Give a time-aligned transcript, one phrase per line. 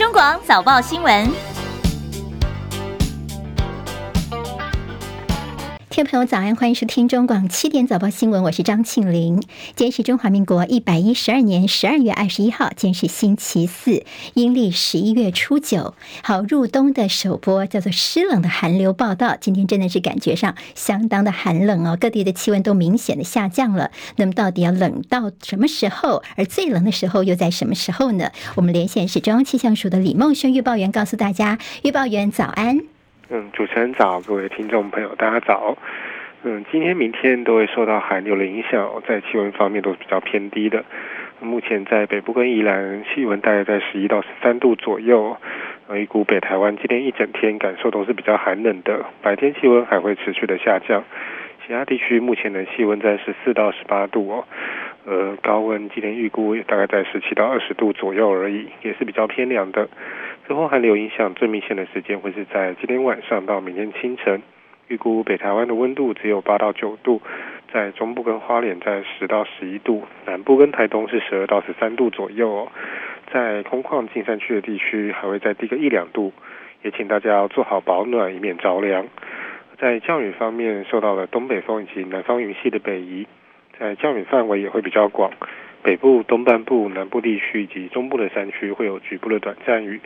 [0.00, 1.49] 中广早报新闻。
[6.00, 9.38] 听众朋友早安，欢迎收听中广七点早报新闻，我是张庆玲。
[9.76, 15.94] 今天是中华民国一百一十二年十二月二十一号，今天是星期四，阴历十一月初九。
[16.22, 23.90] 好，入冬的首播叫做湿冷的寒流报道，今天真的是感觉上相当的寒冷哦，各地的气温都明显的下降了。
[24.16, 26.22] 那么到底要冷到什么时候？
[26.36, 28.30] 而最冷的时候又在什么时候呢？
[28.54, 32.89] 我们连线是中央气象署的李梦轩预报员，告诉大家，预报员早安。
[33.32, 35.78] 嗯，主持人早，各位听众朋友，大家早。
[36.42, 40.84] 嗯，今天、明天都会受到寒流的影响，在气温方面都是比较偏低的。
[41.38, 45.36] 目前在北部跟宜兰，气温大概在十一到十三度左右。
[45.94, 51.04] 预估北台湾今天一整天感受都是比较寒冷的，白天气温还会持续的下降。
[51.64, 54.44] 其他地区目前的气温在十四到十八度哦，
[55.06, 59.88] 呃，高温今天预估也大概在十七到二十度左右而已，也是比较偏凉的。
[60.50, 64.42] 这波寒流影响最明显的时间会是在今天晚上到明天清晨，
[64.88, 67.22] 预估北台湾的温度只有八到九度，
[67.72, 72.72] 在中部跟花莲在十到十一度，南部跟台东是十二到十三度左右哦。
[73.32, 76.32] 在空旷近山区的地区还会再低个一两度，
[76.82, 79.06] 也请大家要做好保暖，以免着凉。
[79.78, 83.24] 在降雨方面，受到了东北风以及南方云系的北移，
[83.78, 85.30] 在降雨范围也会比较广。
[85.82, 90.00] 北部、东半部、南部地区以及中部的山区会有局部的短暂雨，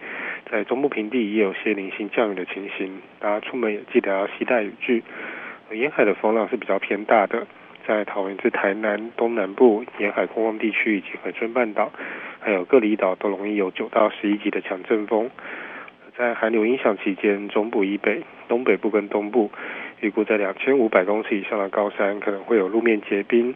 [0.51, 3.01] 在中部平地也有些零星降雨的情形。
[3.19, 5.03] 大家出门也记得要携带雨具。
[5.73, 7.47] 沿海的风浪是比较偏大的，
[7.87, 11.91] 在桃园至台南东南部沿海空旷地区以及恒春半岛，
[12.39, 15.31] 还有各离岛都容易有九到十一级的强阵风。
[16.17, 19.51] 在寒流影响期间，中部以北、东北部跟东部，
[20.01, 23.53] 预估在两千五百公尺以上的高山可能会有路面结冰。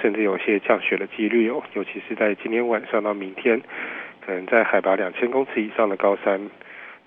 [0.00, 3.60] 甚至有些降雪的几率哦，尤其是在今天晚上到明天，
[4.24, 6.40] 可能在海拔两千公尺以上的高山，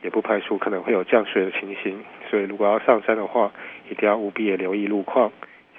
[0.04, 2.04] 也不排除可能会有降雪的情形。
[2.30, 3.52] 所以，如果要上山的话，
[3.90, 5.32] 一定要务必也留意路况。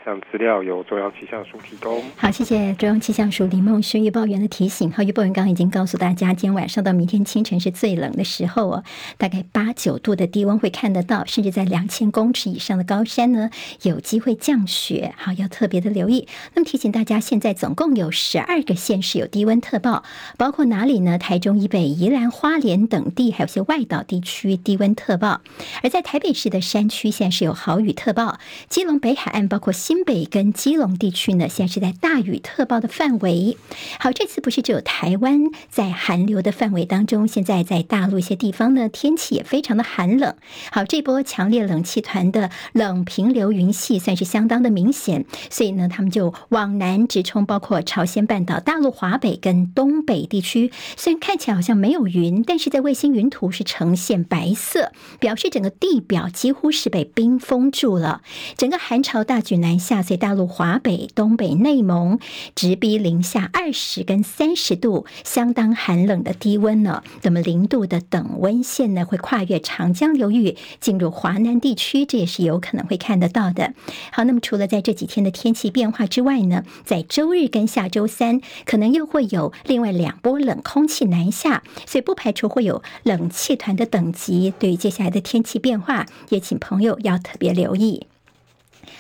[0.07, 2.01] 像资料由中央气象署提供。
[2.17, 4.89] 好，谢谢中央气象署李梦轩预报员的提醒。
[4.93, 8.85] 好，预报员刚刚已经告诉大家，今天晚上到明天清晨是最冷的时候哦，
[9.19, 13.51] 大概八九度的低温会看得到，甚至在两千公尺以上的高山呢，
[13.83, 15.13] 有机会降雪。
[15.17, 16.29] 好，要特别的留意。
[16.55, 20.05] 那么提醒大家，现在总共有十二个县市有低温特报，
[20.39, 21.19] 包括哪里呢？
[21.19, 25.41] 台中以北、宜兰花莲等地，还有些外岛地区低温特报。
[25.83, 28.39] 而在台北市的山区，现在是有豪雨特报，
[28.69, 29.96] 基隆北海岸包括新。
[29.97, 33.57] 新北跟基隆地区呢，现在是在大雨特报的范围。
[33.99, 40.37] 好，这次不是只有台湾在寒流的范围当中，现在在大陆一些地方呢，天气也非常的寒冷。
[40.71, 50.71] 好，这波强烈冷气团的冷平流云系算是相当的明显，所以呢，他们就往南直冲，包括朝鲜半岛、大陆华北跟东北地区。
[50.99, 58.21] 虽然看起来好像没有云，但是在卫星云图是呈现白色，表示整个地表几乎是被冰封住了。
[58.59, 59.97] 整个寒潮大举南下。
[59.97, 62.19] 下在大陆华北、东北、内蒙，
[62.57, 67.05] 直逼零下二十跟三十度，相当寒冷的低温呢。
[67.23, 73.75] 那么零度的等温线呢，会跨越长江流域进入华南地区，这也是有可能会看得到的。
[74.11, 84.53] 好，那么除了在这几天的天气变化之外呢，在周日跟下周三，可能又会有另外两波冷空气南下，所以不排除会有冷气团的等级。
[84.59, 88.09] 对于接下来的天气变化，也请朋友要特别留意。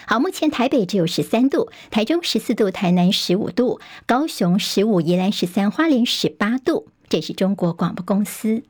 [0.08, 6.86] 好，目前台北只有十三度，台中十四度，台南十五度，高雄十五，宜兰十三，花莲十八度。
[7.08, 8.62] 这是中国广播公司。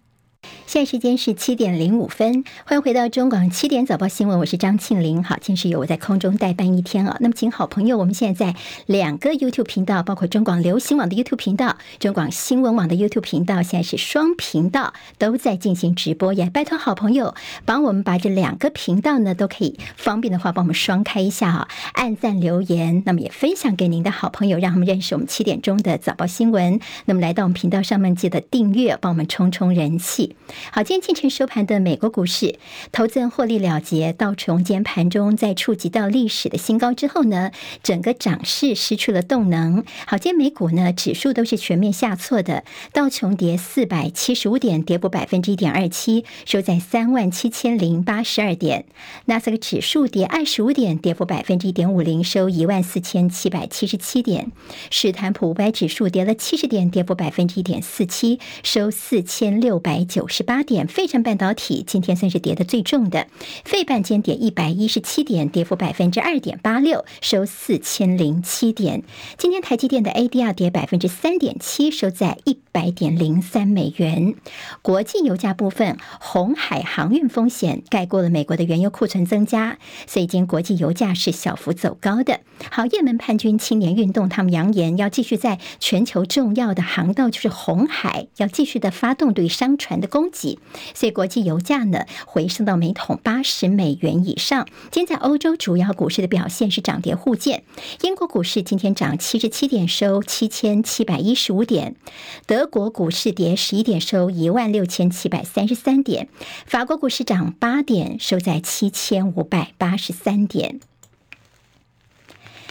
[0.66, 5.22] 现在时间是七点零五分，欢迎回到中广七点早报新闻，我是张庆玲。
[5.22, 7.16] 好，今天是由我在空中代班一天啊。
[7.20, 16.34] 那么，请好朋友，我们现在在两个 YouTube 频道，包括中广流行网的 YouTube 频道、中广新闻网的 YouTube 频道，现在是双频道都在进行直播。
[16.34, 17.34] 也拜托好朋友
[17.64, 26.80] 帮我们把这两个频道呢，都可以方便的话，帮我们双开一下啊，按赞留言，那么也分享给您的好朋友，让他们认识我们七点钟的早报新闻。
[27.06, 30.35] 那么来到我们频道上面，记得订阅，帮我们冲冲人气。
[30.70, 32.58] 好，今天清晨收盘的美国股市，
[32.92, 34.12] 投资人获利了结。
[34.12, 37.50] 道琼今天盘中在触及到历史的新高之后呢，
[37.82, 39.84] 整个涨势失去了动能。
[40.06, 48.84] 好，今天美股呢指数都是全面下挫的，道琼跌四百七十五点，跌幅百分之一点二七，收在三万七千零八十二点。
[49.24, 54.52] 纳斯达克指数跌二十五点，跌幅百分之一点五零，收一万四千七百七十七点。
[54.90, 60.25] 史坦普五百指数跌了七十点，跌幅百分之一点四七，收四千六百九。
[60.26, 60.88] 九十八点。
[60.88, 63.28] 费城半导体今天算是跌得最重的，
[63.64, 69.04] 费半间跌一百一十七点，跌幅百分之二点八六，收四千零七点。
[69.38, 74.34] 今天台积电的 ADR 跌百分之三点七，收在一百点零三美元。
[74.82, 79.78] 国际油价部分，红海航运风险盖过了美国的原油库存增加，
[80.08, 82.40] 所以今天国际油价是小幅走高的。
[82.72, 90.58] 好，也门叛军青年运动，他们扬言要继续在全球重要的航道，就是红海，要继续的发动对商船的供给，
[90.94, 94.66] 所以国际油价呢回升到每桶八十美元以上。
[94.90, 97.64] 今天在欧洲主要股市的表现是涨跌互见，
[98.02, 101.94] 英国股市今天涨七十七点，收七千七百一十五点；
[102.46, 106.26] 德国股市跌十一点，收一万六千七百三十三点；
[106.66, 110.80] 法国股市涨八点，收在七千五百八十三点。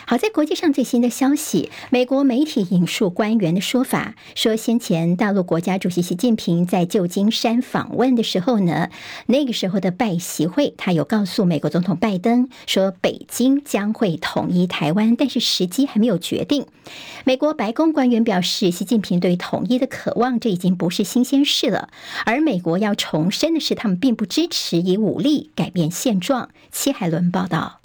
[0.07, 8.91] 好，在国际上最新的消息，美国媒体引述官员的说法，说先前大陆国家主席习近平在旧金山访问的时候呢，
[9.25, 16.67] 那个时候的拜习会，他有告诉美国总统拜登说，北京将会统一台湾，但是时机还没有决定。
[17.23, 21.89] 美国白宫官员表示，习近平对统一的渴望，这已经不是新鲜事了。
[22.25, 26.49] 而美国要重申的是，他们并不支持以武力改变现状。
[26.71, 27.79] 七海伦报道。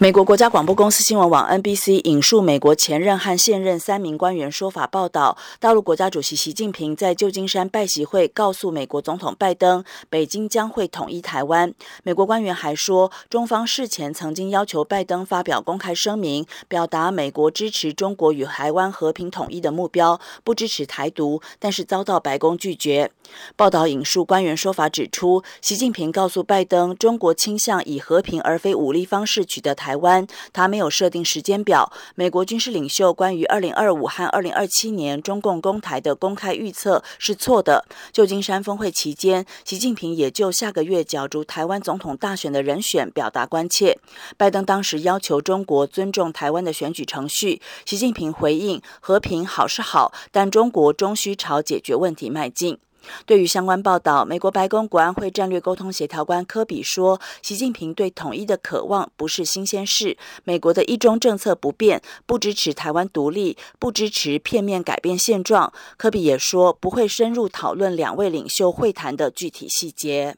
[0.00, 11.74] 美国国家广播公司新闻网 NBC 引述美国前任和现任三名官员说法报道，大陆国家主席习近平在旧金山拜习会告诉美国总统拜登，北京将会统一台湾。
[12.04, 23.10] 美国官员还说，中方事前曾经要求拜登发表公开声明，表达美国支持中国与台湾和平统一的目标，不支持台独，但是遭到白宫拒绝。
[23.56, 31.90] 报道引述官员说法指出，习近平告诉拜登，中国倾向以和平而非武力方式取得台台湾，他没有设定时间表。
[32.14, 37.86] 美国军事领袖关于二零二五和二零二七年中共攻台的公开预测是错的。
[38.12, 43.98] 旧金山峰会期间，习近平也就下个月角逐台湾总统大选的人选表达关切。
[44.36, 52.78] 拜登当时要求中国尊重台湾的选举程序，习近平回应：和平好是好，但中国终需朝解决问题迈进。
[53.26, 70.36] 对于相关报道，美国白宫国安会战略沟通协调官科比说：“习近平对统一的渴望不是新鲜事，美国的一中政策不变，不支持台湾独立，不支持片面改变现状。”科比也说：“不会深入讨论两位领袖会谈的具体细节。”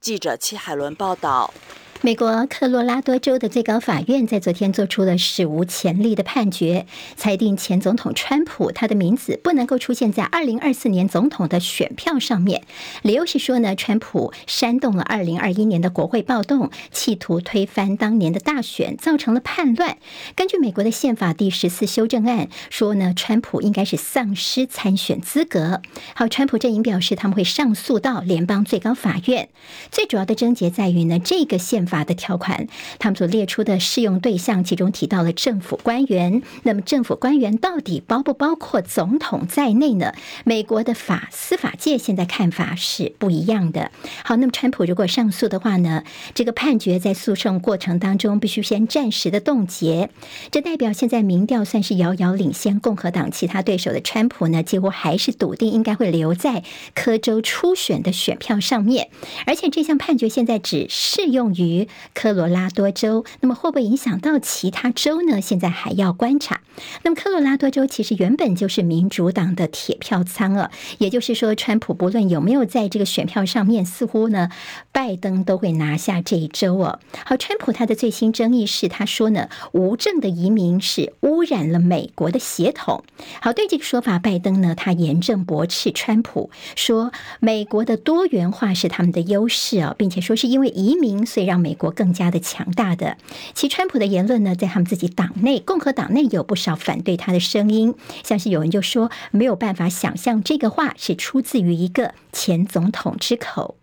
[0.00, 1.52] 记者戚海伦报道。
[2.02, 12.62] 美国科罗拉多州的最高法院在昨天做出了史无前例的判决，裁定前总统川普他的名字不能够出现在二零二四年总统的选票上面。
[13.02, 19.98] 理由是说呢，川普煽动了二零二一年的国会暴动，企图推翻当年的大选，造成了叛乱。
[20.34, 25.82] 根据美国的宪法第十四修正案说呢，川普应该是丧失参选资格。
[26.14, 29.50] 好，川普阵营表示他们会上诉到联邦最高法院。
[29.90, 32.68] 最主要的症结在于呢，这个宪法法的条款，
[33.00, 36.42] 他们所列出的适用对象，其中提到了政府官员。
[36.62, 40.14] 那么，政府官员到底包不包括总统在内呢？
[40.44, 43.90] 美国的法司法界现在看法是不一样的。
[44.24, 46.04] 好，那么川普如果上诉的话呢，
[46.34, 50.10] 这个判决在诉讼过程当中必须先暂时的冻结。
[50.52, 56.62] 这代表现在民调算是遥遥领先共和党其他对手的川普呢，几乎还是笃定应该会留在
[56.94, 59.08] 科州初选的选票上面。
[59.46, 61.79] 而且这项判决现在只适用于。
[62.14, 65.40] 科罗拉多州，那么会不会影响到其他州呢？
[65.40, 66.60] 现在还要观察。
[67.02, 74.50] 那么科罗拉多州其实原本就是民主党的铁票仓啊，也就是说，川普不论有没有在这个选票上面，似乎呢，
[74.92, 77.00] 拜登都会拿下这一州哦。
[77.24, 83.04] 好，川普他的最新争议是，他说呢，无证的移民是污染了美国的血统。
[83.40, 91.69] 好，对这个说法，拜登呢，他严正驳斥川普，说美国的多元化是他们的优势啊，并且说是因为移民，所以让美。
[91.70, 93.16] 美国更加的强大的，
[93.54, 103.76] 其川普的言论呢，在他们自己党内，共和党内有不少反对他的声音，像是有人就说没有办法想象这个话是出自于一个前总统之口。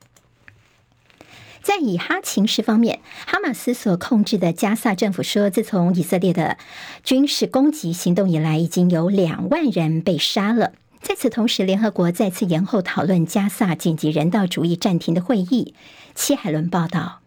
[1.61, 6.57] 在以哈情势方面，哈马斯所控制的加萨政府说，自从以色列的
[7.05, 10.73] 军事攻击行动以来，已经有两万人被杀了。
[11.01, 15.73] 在此同时，联合国再次延后讨论加萨紧急人道主义暂停的会议。
[16.15, 17.21] 戚海伦报道。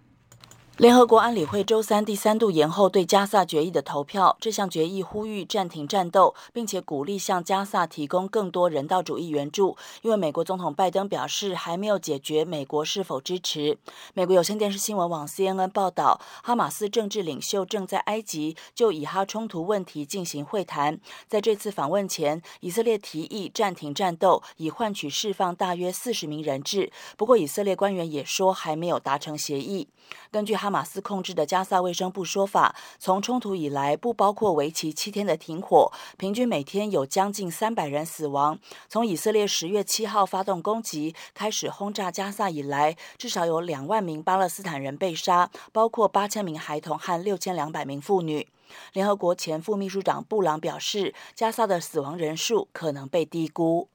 [0.80, 4.34] 联合国安理会周三第三度延后对加萨决议的投票。
[4.40, 9.76] 这项决议呼吁暂停战斗，并且鼓励向加萨提供更多人道主义援助。
[10.00, 13.76] 因为美国总统拜登表示还没有解决美国是否支持。
[14.14, 20.98] 美国有线电视新闻网 CNN 报道，哈马斯政治领袖正在埃及就以哈冲突问题进行会谈。
[21.28, 26.90] 在这次访问前，以色列提议暂停战斗，以换取释放大约四十名人质。
[27.18, 29.86] 不过，以色列官员也说还没有达成协议。
[30.30, 38.58] 根据哈马斯控制的加萨卫生部说法，从冲突以来，不包括为期七天的停火，平均每天有将近三百人死亡。
[38.88, 48.48] 从以色列十月七号发动攻击开始轰炸加萨以来，至少有两万名巴勒斯坦人被杀，包括八千名孩童和六千两百名妇女。
[48.92, 53.88] 联合国前副秘书长布朗表示，加萨的死亡人数可能被低估。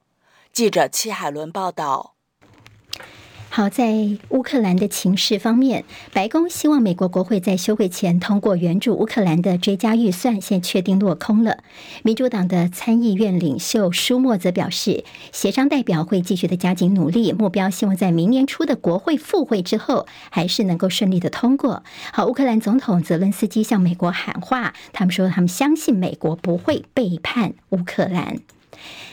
[0.52, 2.15] 记者戚海伦报道。
[3.48, 11.60] 好，在乌克兰的情势方面，白宫希望美国国会在休会前通过援助乌克兰的追加预算，现在确定落空了。
[12.02, 21.82] 民主党的参议院领袖舒默则表示，协商代表会继续的加紧努力，目标希望在明年初的国会复会之后，还是能够顺利的通过。
[22.12, 28.36] 好，乌克兰总统泽伦斯基向美国喊话，他们说他们相信美国不会背叛乌克兰。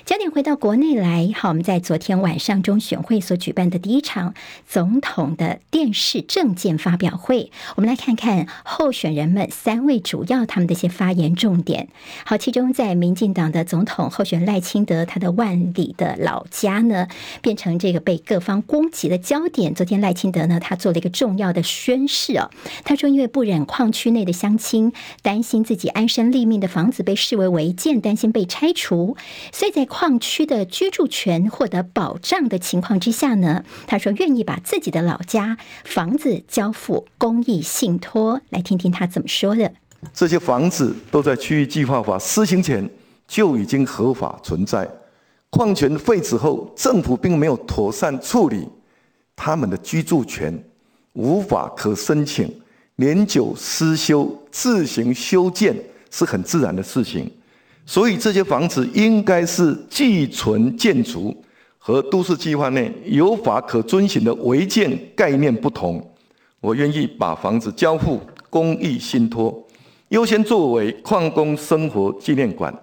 [0.05, 4.34] 焦点回到国内来，好，我们在昨天晚上中选会所举办的第一场
[4.67, 11.88] 总统的电视政见发表会，我们来看看候选人们三位主要他们的一些发言重点。
[12.25, 17.08] 好，其中在民进党的总统候选人赖清德，他的万里的老家呢，
[17.41, 19.74] 变成这个被各方攻击的焦点。
[19.74, 22.51] 昨天赖清德呢，他做了一个重要的宣誓哦，
[22.84, 24.91] 他说因为不忍矿区内的乡亲
[25.22, 29.15] 担心自己安身立命的房子被视为违建，担心被拆除，
[29.53, 38.41] 所以在矿区的居住权获得保障的情况之下呢，他说愿意把自己的老家房子交付公益信托。
[38.50, 39.72] 来听听他怎么说的。
[40.12, 42.89] 这些房子都在区域计划法施行前
[43.27, 44.89] 就已经合法存在，
[45.51, 48.67] 矿权废止后，政府并没有妥善处理
[49.36, 50.62] 他们的居住权，
[51.13, 52.51] 无法可申请
[52.95, 55.79] 年久失修，自行修建
[56.10, 57.31] 是很自然的事情。
[57.85, 61.35] 所以这些房子应该是寄存建筑，
[61.77, 66.01] 和都市计划内有法可遵循的违建概念不同。
[66.61, 69.67] 我愿意把房子交付公益信托，
[70.09, 72.73] 优先作为矿工生活纪念馆。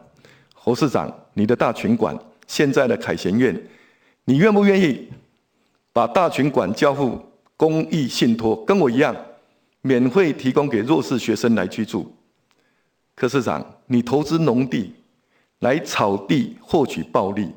[0.52, 2.14] 侯市长，你的大群馆
[2.46, 3.58] 现在的凯旋苑，
[4.26, 5.08] 你愿不愿意
[5.94, 7.18] 把大群馆交付
[7.56, 9.16] 公益信托，跟我一样，
[9.80, 12.14] 免费提供给弱势学生来居住？
[13.20, 14.94] 柯市长，你投资农地
[15.58, 17.50] 来炒地获取暴利，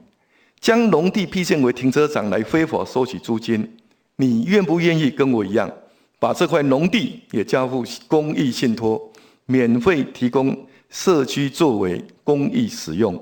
[0.59, 3.77] 将农地辟建为停车场来非法收取租金，
[4.17, 5.71] 你愿不愿意跟我一样，
[6.19, 9.09] 把这块农地也交付公益信托，
[9.45, 13.17] 免费提供社区作为公益使用？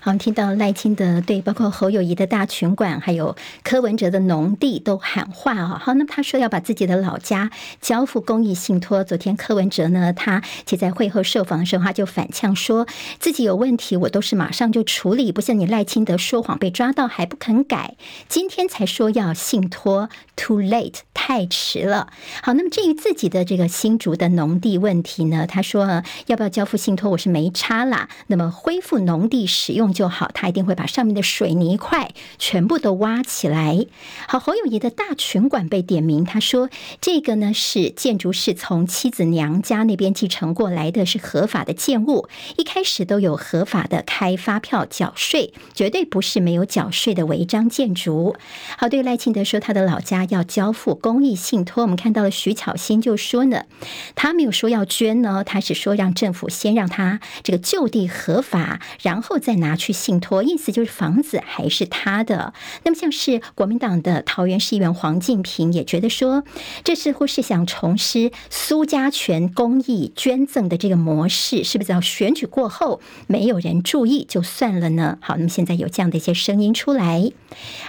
[0.00, 5.80] 好，我们听到赖清德对包括侯友谊的大群馆，还有柯文哲的农地都喊话啊。
[5.82, 9.04] 好，那么他说要把自己的老家交付公益信托。
[9.04, 12.86] 昨天柯文哲呢，他且在会后受访的时候，他就反呛说
[13.18, 17.96] 自己有问题，我都是马上就处理，不像你赖清德说谎被抓到还不肯改，
[18.28, 22.12] 今天才说要信托，too late，太迟了。
[22.42, 28.08] 好，那么至于自己的这个新竹的农地问题呢，他说要不要交付信托，我是没差啦。
[28.28, 29.92] 那么恢复农地使用。
[29.92, 33.86] 就好，他一定会把上面的水泥块全部都挖起来。
[34.28, 36.70] 好，侯友宜的大群馆被点名，他说
[37.00, 48.36] 这个呢是建筑是从妻子娘家那边继承过来的，是合法的建物，一开始都有合法的开发票缴税，绝对不是没有缴税的违章建筑。
[48.76, 53.64] 好，对赖清德说他的老家要交付公益信托，我们看到了徐巧芯就说呢，
[54.14, 59.78] 他没有说要捐呢，他是说让政府先让他这个就地合法，然后再拿。
[59.78, 62.52] 去信托，意思就是房子还是他的。
[62.82, 66.42] 那么，像是国民党的桃园市议员黄敬平也觉得说，
[66.82, 75.18] 这似乎是想重施苏家全公益捐赠的这个模式，是不是要选举过后没有人注意就算了呢？
[75.20, 77.30] 好，那么现在有这样的一些声音出来。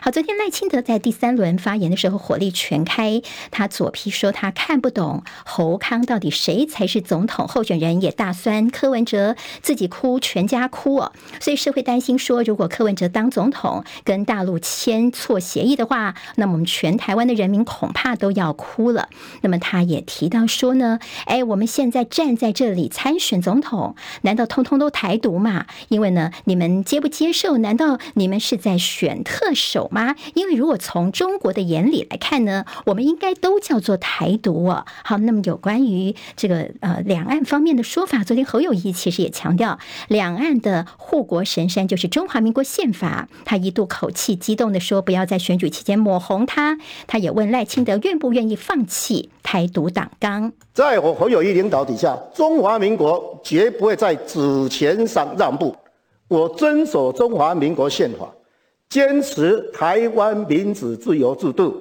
[0.02, 11.12] 好，昨天赖清德在第三轮发言的时候火力全开，他左批说他看不懂侯康到底谁才是总统候选人，也大酸柯文哲自己哭，全家哭哦。
[11.50, 19.10] 所以社会担心说，如果柯文哲当总统跟大陆签错协议的话，那么我们全台湾的人民恐怕都要哭了。
[19.42, 25.66] 那么他也提到说呢，哎，我们现在站在这里参选总统，难道通通都台独吗？
[25.88, 27.58] 因为呢，你们接不接受？
[27.58, 30.16] 难道你们是在选特首吗？
[30.36, 34.86] 因为如果从中国的眼里来看呢，我们应该都叫做台独哦。
[35.04, 39.80] 好，那么有关于这个呃两岸方面的说法，昨天侯友谊其实也强调，
[40.10, 43.28] 两岸的护国神山就是中华民国宪法。
[43.46, 46.78] 他一度口气激动地说：“不要在选举期间抹红他。”
[47.08, 50.52] 他也问赖清德愿不愿意放弃台独党纲。
[50.74, 55.76] 在我侯友谊领导底下，中华民国绝不会在主权上让步。
[56.28, 58.30] 我遵守中华民国宪法，
[58.88, 61.76] 坚持台湾民主自由制度。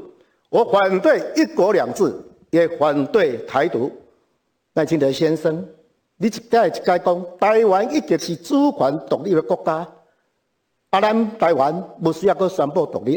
[0.48, 2.14] 我反对一国两制，
[2.50, 3.92] 也反对台独。
[4.74, 5.62] 赖清德先生，
[6.18, 9.88] 你一该一该讲，台湾一直是主权独立的国家。
[10.90, 13.16] 啊，咱台湾不需要搁宣布独立。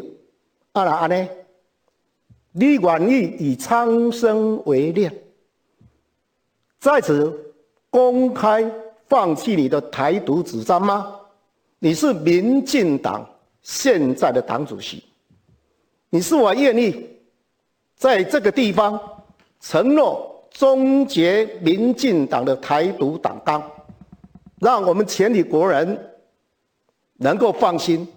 [0.71, 1.27] 啊，那安尼，
[2.51, 5.11] 你愿意以苍生为念，
[6.79, 7.53] 在此
[7.89, 8.71] 公开
[9.07, 11.17] 放弃你的台独主张吗？
[11.79, 13.27] 你是民进党
[13.63, 15.03] 现在的党主席，
[16.11, 17.09] 你是否愿意
[17.95, 18.99] 在这个地方
[19.59, 23.63] 承诺终结民进党的台独党纲，
[24.59, 26.11] 让我们全体国人
[27.17, 28.07] 能够放心？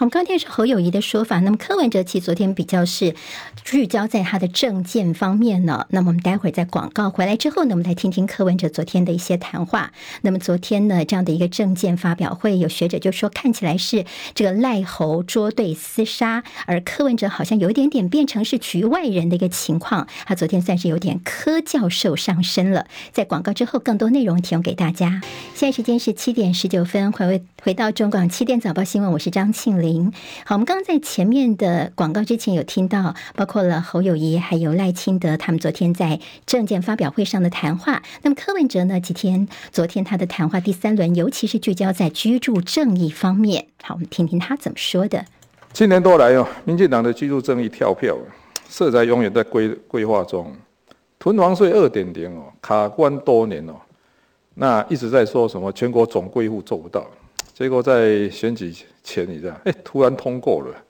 [0.00, 3.14] 我们刚才是侯友谊的说法，那么柯文哲其实昨天比较是
[3.62, 5.86] 聚焦在他的政见方面呢。
[5.90, 9.92] 那么我们待会儿在广告回来之后呢，我们来听听柯文哲昨天的一些谈话。
[10.22, 20.08] 那么昨天呢，这样的一个政见发表会，有学者就说看起来是这个赖侯捉对厮杀，而柯文哲好像有一点点变成是局外人的一个情况。
[20.26, 22.86] 他昨天算是有点柯教授上身了。
[23.12, 25.20] 在广告之后，更多内容提供给大家。
[25.54, 30.12] 现在时间是七点十九分，回回到中广七点早报新闻，我是张庆玲。
[30.44, 38.02] 好，我们刚刚在前面的广告之前有听到，包括了侯友宜还有赖清德他们昨天在政见发表会上的谈话。
[38.20, 39.00] 那么柯文哲呢？
[39.00, 43.68] 几天昨天他的谈话第三轮，尤其是聚焦在居住正义方面。
[43.82, 45.24] 好，我们听听他怎么说的。
[45.72, 48.14] 今年多来哦，民进党的居住正义跳票，
[48.68, 50.54] 色彩永远在规规划中，
[51.18, 53.72] 囤房税二点零哦，卡关多年哦，
[54.52, 57.02] 那一直在说什么全国总归户做不到。
[57.54, 60.84] 结果在选举前，你知道，哎，突然通过了。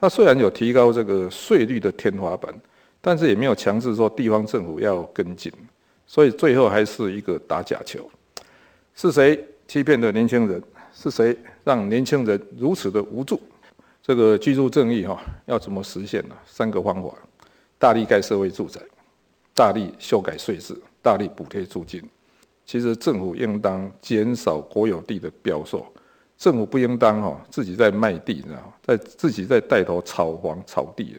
[0.00, 2.52] 他虽然有提高这个税率的天花板，
[3.00, 5.50] 但是也没有强制说地方政府要跟进，
[6.04, 8.10] 所以最后还是一个打假球。
[8.96, 10.60] 是谁欺骗了年轻人？
[10.92, 13.40] 是谁让年轻人如此的无助？
[14.02, 16.34] 这个居住正义哈，要怎么实现呢？
[16.46, 17.14] 三个方法：
[17.78, 18.80] 大力盖社会住宅，
[19.54, 22.02] 大力修改税制，大力补贴租金。
[22.66, 25.86] 其实政府应当减少国有地的标售，
[26.36, 31.16] 政府不应当哈自己在卖地，你知道在自己在带头炒房炒地。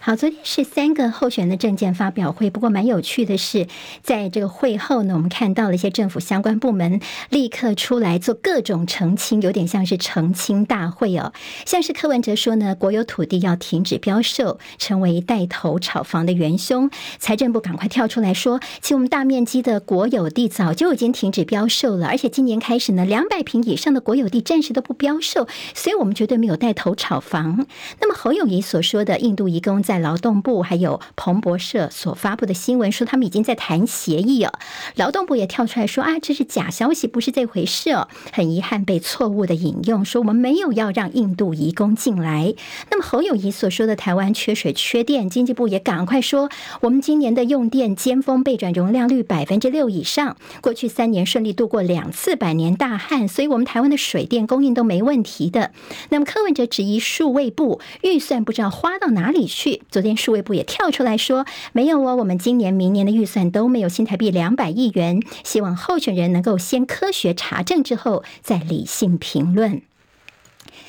[0.00, 3.66] 好，昨天是三个候选的证件发表会，不过蛮有趣的是，
[4.02, 7.00] 在这个会后呢，我们看到了一些政府相关部门
[7.30, 11.32] 立刻出来做各种澄清，有点像是澄清大会哦。
[11.66, 16.90] 像是柯文哲说呢，国有土地要停止标售，成为带头炒房的元凶。
[17.18, 27.66] 财政部赶快跳出来说，其实我们大面积的国有地早就已经停止标售了，而且今年开始呢，两百平以上的国有地暂时都不标售，所以我们绝对没有带头炒房。
[28.00, 34.52] 那么侯友谊所说的印度移工在劳动部还有彭博社所发布的新闻说，他们已经在谈协议了。
[34.94, 38.06] 劳动部也跳出来说啊，这是假消息，不是这回事哦。
[38.32, 42.54] 很遗憾被错误的引用，说我们没有要让印度移工进来。
[42.88, 46.48] 那么侯友宜所说的台湾缺水缺电，经济部也赶快说，
[46.82, 55.72] 我们今年的用电尖峰备转容量率百分之六以上，过去三年顺利度过两次百年大旱，所以我们台湾的水电供应都没问题的。
[56.10, 59.37] 那么柯文哲质疑数位部预算不知道花到哪里。
[59.38, 69.82] 里去，昨天数位部也跳出来说，没有哦，我们今年、明年的预算都没有新台币两百亿元，希望候选人能够先科学查证之后再理性评论。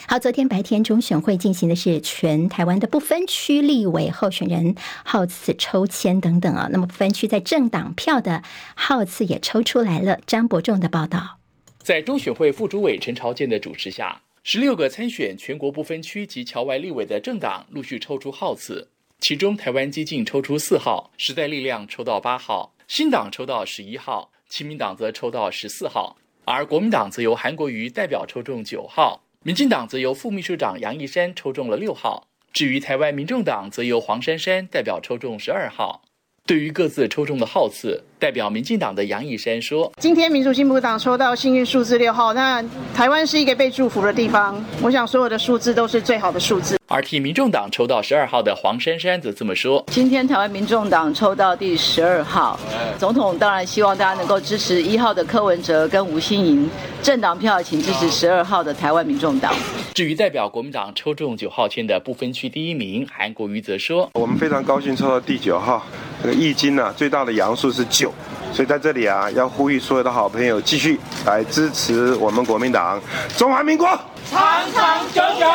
[0.08, 8.42] 好，昨天白天中选会进行的是全台湾的不分区立委候选人号次抽签等等啊，那么分区在政党票的
[8.76, 10.20] 号次也抽出来了。
[10.26, 11.38] 张伯仲的报道，
[11.78, 14.22] 在中选会副主委陈朝健的主持下。
[14.52, 36.02] 十六个参选全国不分区及侨外立委的政党陆续抽出号次，其中台湾基进抽出四号，时代力量抽到八号，新党抽到十一号，亲民党则抽到十四号，而国民党则由韩国瑜代表抽中九号，民进党则由副秘书长杨义山抽中了六号，至于台湾民众党则由黄珊珊代表抽中十二号。
[36.50, 42.60] 对于各自抽中的号次，代表民进党的杨以山说：“今天民主进步党抽到幸运数字六号，那
[42.92, 44.60] 台湾是一个被祝福的地方。
[44.82, 52.60] 我想所有的数字都是最好的数字。”而替民众党抽到十二号的黄珊珊则这么说：“今天台湾民众党抽到第十二号，
[52.98, 56.68] 总统当然希望大家能够支持一号的柯文哲跟吴欣盈，
[57.04, 59.54] 政党票请支持十二号的台湾民众党。”
[59.94, 65.86] 至于代表国民党抽中九号签的不分区第一名韩国瑜则说：“我们非常高兴抽到第九号。”
[66.24, 68.12] 这个易经呢，最大的阳数是九，
[68.52, 73.02] 所以在这里啊，要呼吁所有的好朋友继续来支持我们国民党，
[73.38, 73.88] 中华民国
[74.30, 75.46] 长长久久。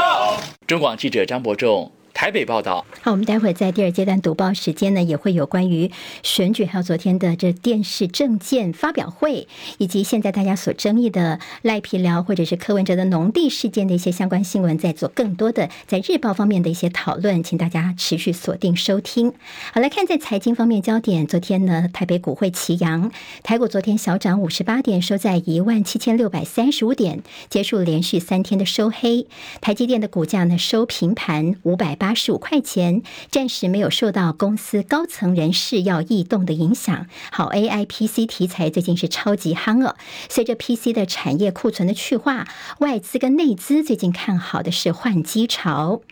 [0.67, 1.93] 中广记者张伯仲。
[2.15, 2.87] 台北报道。
[3.03, 5.91] 好，我们待会在第二阶段读报时间呢，也会有关于
[6.23, 9.47] 选举，还有昨天的这电视政见发表会，
[9.79, 19.35] 以及现在大家所争议的赖皮聊或者是柯文哲的农地事件的一些相关新闻，在做更多的在日报方面的一些讨论，请大家持续锁定收听。
[19.73, 23.11] 好，来看在财经方面焦点，昨天呢，台北股会齐扬，
[23.43, 29.27] 台股昨天小涨五十八点，收在一万七千六百三十五点，结束连续三天的收黑。
[29.61, 37.07] 台积电的股价呢收平盘五百八十五块钱，暂时没有受到公司高层人士要异动的影响。
[37.33, 39.97] 好，AI PC 题材最近是超级夯了。
[40.29, 42.47] 随着 PC 的产业库存的去化，
[42.81, 46.03] 外资跟内资最近看好的是换机潮。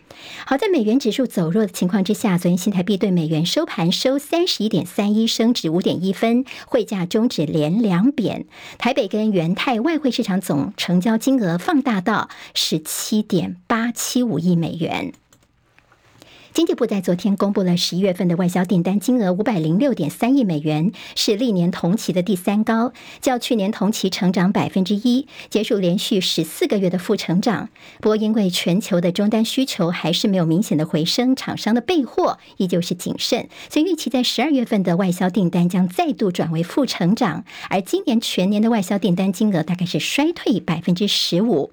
[0.47, 8.47] 好，在美元指数走弱的情况之下，昨天新台币对美元收盘收三十一点三一，升值五点一分，汇价终止连两贬。
[8.79, 15.13] 台北跟元泰外汇市场总成交金额放大到十七点八七五亿美元。
[16.53, 27.69] 经济部在昨天公布了十一月份的外销订单金额五百零六点三亿美元，是历年同期的第三高，较去年同期成长百分之一，结束连续十四个月的负成长。
[27.99, 41.71] 不过，因为全球的终端需求还是没有明显的回升，厂商的备货依旧是谨慎，所以预期在十二月份的外销订单将再度转为负成长，而今年全年的外销订单金额大概是衰退百分之十五。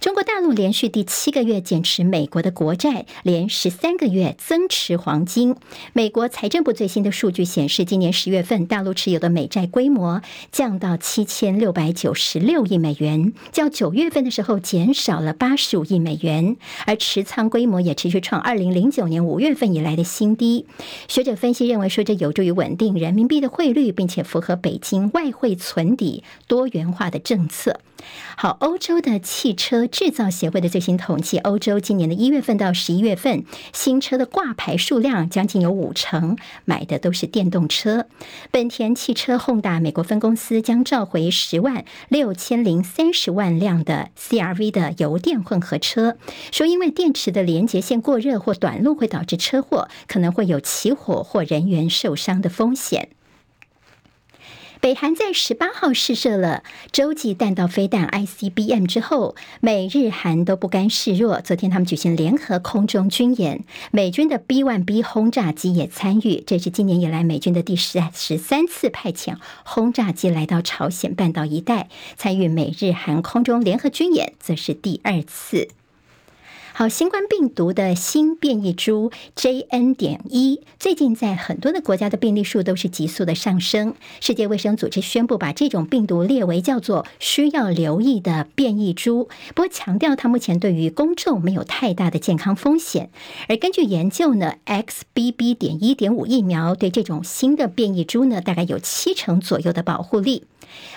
[0.00, 5.56] 中国大陆连续第七个月减持美国的国债，连十三个月增持黄金。
[5.92, 20.66] 美国财政部最新的数据显示，今年十月份大陆持有的美债规模降到七千六百九十六亿美元，较九月份的时候减少了八十五亿美元，而持仓规模也持续创二零零九年五月份以来的新低。
[21.08, 27.80] 学者分析认为说，这有助于稳定人民币的汇率，并且符合北京外汇存底多元化的政策。
[28.36, 38.06] 好，欧洲的汽车制造协会的最新统计，欧洲今年的一月份到十一月份新车的挂牌数量将近有五成，买的都是电动车。
[38.52, 46.16] 本田汽车 Honda 美国分公司将召回十万六千零三十万辆的 CRV 的油电混合车，
[46.52, 53.08] 说因为电池的连接线过热或短路会导致车祸，可能会有起火或人员受伤的风险。
[54.80, 56.62] 北韩在十八号试射了
[56.92, 61.40] 洲际弹道飞弹 ICBM 之后，美日韩都不甘示弱。
[61.40, 66.42] 昨天他们举行联合空中军演，美军的 B-1B 轰炸机也参与。
[66.46, 75.68] 这是今年以来美军的第十十三次派遣轰炸机来到朝鲜半岛一带参与美日韩空中联合军演，则是第二次。
[76.78, 83.94] 好，新冠病毒的新变异株 JN 点一，最近在很多的国家的病例数都是急速的上升。
[84.20, 93.08] 世界卫生组织宣布把这种病毒列为叫做需要留意的变异株，不过强调它目前对于公众没有太大的健康风险。
[93.48, 100.44] 而根据研究呢，XBB 点一点五疫苗对这种新的变异株呢，大概有七成左右的保护力。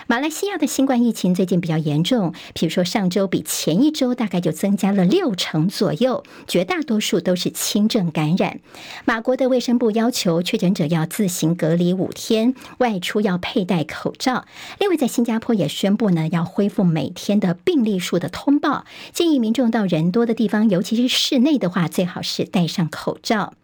[0.08, 8.60] 马来西亚的新冠疫情最近比较严重，比如说上周比前一周大概就增加了六成左右，绝大多数都是轻症感染。
[9.04, 14.44] 马国的卫生部要求确诊者要自行隔离五天，外出要佩戴口罩。
[14.78, 23.54] 另外，在新加坡也宣布呢，要恢复每天的病例数的通报，建议民众到人多的地方，尤其是室内的话，最好是戴上口罩。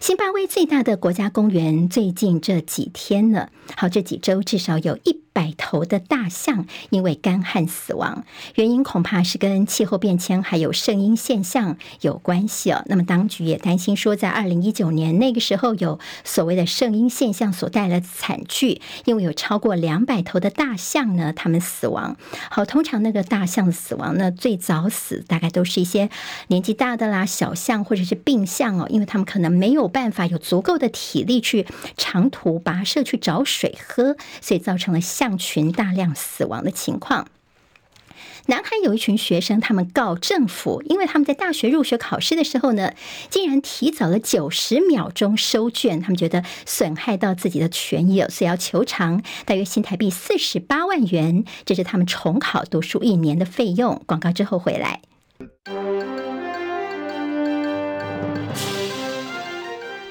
[0.00, 8.24] 辛巴威最大的国家公园最近这几天呢，好，这几周至少有一百头的大象因为干旱死亡，
[8.56, 12.82] 原因恐怕是跟气候变迁还有圣婴现象有关系哦。
[12.86, 22.16] 那么当局也担心说，在二零一九年那个时候有所谓的圣婴现象所带来的惨剧，因为有超过两百头的大象呢，他们死亡。
[22.50, 26.10] 好，通常那个大象死亡呢，最早死大概都是一些
[26.48, 31.64] 年纪大的啦、小象或者是病象哦，因为他们可能没有办法有足够的体力去
[31.96, 35.27] 长途跋涉去找水喝，所以造成了象。
[35.36, 37.26] 群大量死亡的情况。
[38.46, 42.94] 南韩有一群学生，他们告政府，因为他们在大学入学考试的时候呢，
[43.28, 54.02] 竟然提早了九十秒钟收卷，他们觉得损害到自己的权益，所以要求偿大约新台币四十八万元，这是他们重考读书一年的费用。
[54.06, 55.02] 广告之后回来。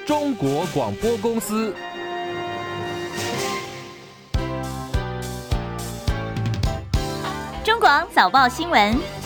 [0.06, 1.74] 中国广播公司。
[7.68, 9.17] 中广早报新闻。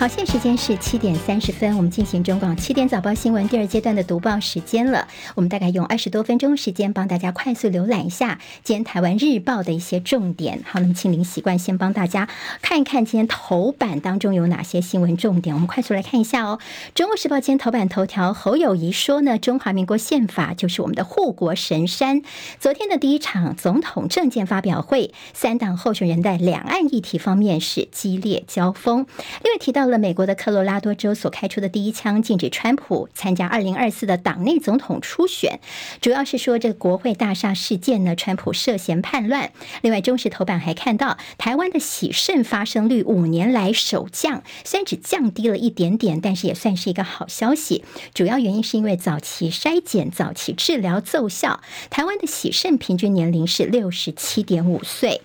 [0.00, 5.06] 好，现在时间是七点三十分，我们进行中广七点早报新闻第二阶段的读报时间了。
[5.34, 10.62] 我们大概用二十多分钟时间帮大家快速浏览一下今天台湾日报的一些重点。
[10.64, 12.30] 好，那么清零习惯先帮大家
[12.62, 15.54] 看一看今天头版当中有哪些新闻重点。
[15.54, 16.58] 我们快速来看一下哦。
[16.94, 22.22] 中国时报今天头版头条，侯友谊说呢，中华民国宪法就是我们的护国神山。
[22.58, 29.04] 昨天的第一场总统政见发表会，三党候选人在两岸议题方面是激烈交锋。
[29.44, 29.89] 另外提到。
[29.90, 35.60] 了美国的科罗拉多州所开出的第一枪，禁止川普参加二零二四的党内总统初选，
[36.00, 39.52] 主要是说这个国会大厦事件呢，川普涉嫌叛乱。
[39.82, 47.84] 另外，中时头版还看到台湾的喜肾发生率五年来首降，虽然只降低了一点点，但是也算是一个好消息。
[48.14, 55.20] 主要原因是因为早期筛检、早期治疗奏效，台湾的喜肾平均年龄是六十七点五岁。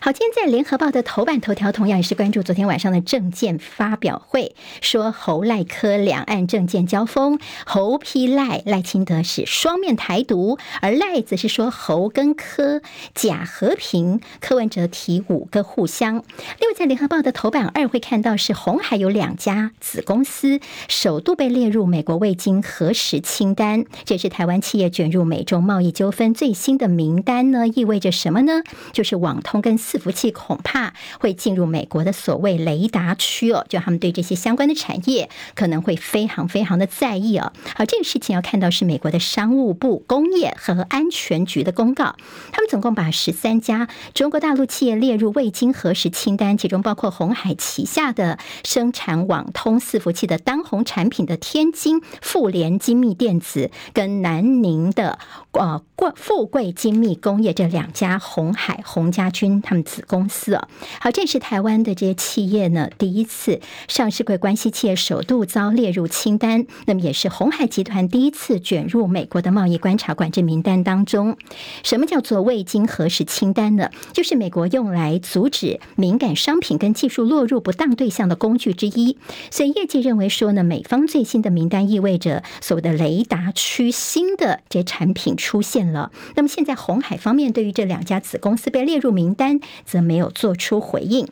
[0.00, 12.80] 好，今天在联合报的头版头条，同样也是关注昨天晚上的政见发表会，说侯赖柯两岸政见交锋，侯批赖赖清德是双面台独，而赖则是说侯跟柯
[13.14, 16.14] 假和平，柯文哲提五个互相。
[16.14, 28.62] 另外，在联合报的头版二会看到是红海有两家子公司首度被列入美国未经核实清单，这是台湾企业卷入美中贸易纠纷最新的名单呢，意味着什么呢？
[28.92, 37.52] 就是通跟伺服器恐怕会进入美国的所谓雷达区哦，就他们对这些相关的产业可能会非常非常的在意哦。
[37.74, 42.16] 好，这个事情要看到是美国的商务部工业和安全局的公告，
[42.52, 55.18] 他们总共把十三家中国大陆企业列入未经核实清单，其中包括红海旗下的生产网通伺服器的当红产品的天津富联精密电子跟南宁的
[55.52, 60.68] 呃贵富贵精密工业这两家红海红家军他们子公司哦，
[61.00, 71.36] 好，这是台湾的这些企业呢，第一次上市柜关系企业首度遭列入清单，那么也是红海集团第一次卷入美国的贸易观察管制名单当中。
[71.82, 73.90] 什么叫做未经核实清单呢？
[74.12, 79.18] 就是美国用来阻止敏感商品跟技术落入不当对象的工具之一。
[79.50, 86.10] 所以业界认为说呢，美方最新的名单意味着所谓的雷达区新的这些产品出现了。
[86.36, 91.28] 那么现在红海方面对于这两家子公司被列入名名单，则没有做出回应。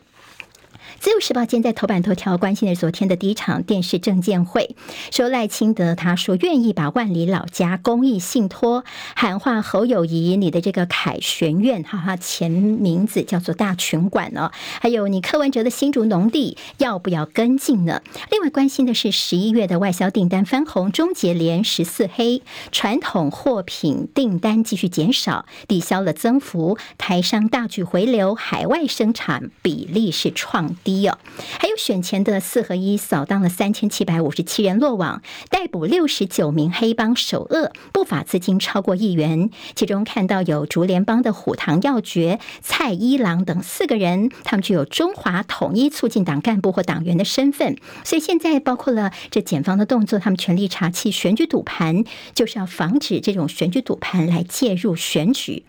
[0.99, 4.75] 自由时报今天在头版头条关心的是昨天的第一场电视证见会，
[5.11, 8.83] 说赖清德他说愿意把万里老家公益信托
[9.15, 18.01] 喊话侯友谊，你的这个凯旋苑，哈哈，前名字叫做大群馆哦，还有你柯文哲的新竹农地要不要跟进呢？
[18.29, 22.41] 另外关心的是十一月的外销订单翻红，终结连十四黑，
[22.73, 30.88] 传统货品订单继续减少，抵消了增幅，台商大举回流，海外生产比例是创低。
[30.89, 31.19] 低哦，
[31.59, 35.21] 还有选前的四合一扫荡了三千七百五十七人落网，
[35.51, 39.51] 逮捕六十九名黑帮首恶，不法资金超过亿元。
[39.75, 47.77] 其中看到有竹联帮的虎堂要诀蔡一郎等四个人，他们具有中华统一促进党干部或党员的身份。
[48.03, 55.63] 所以现在包括了这检方的动作，他们全力查缉选举赌盘，就是要防止这种选举赌盘来介入选举。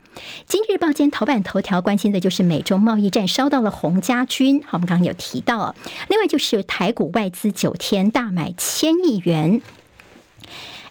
[0.46, 5.74] 今日报间头版头条关心的就是美中贸易战烧到了洪家军，好，我们刚刚有提到。
[6.08, 9.62] 另外就是台股外资九天大买千亿元。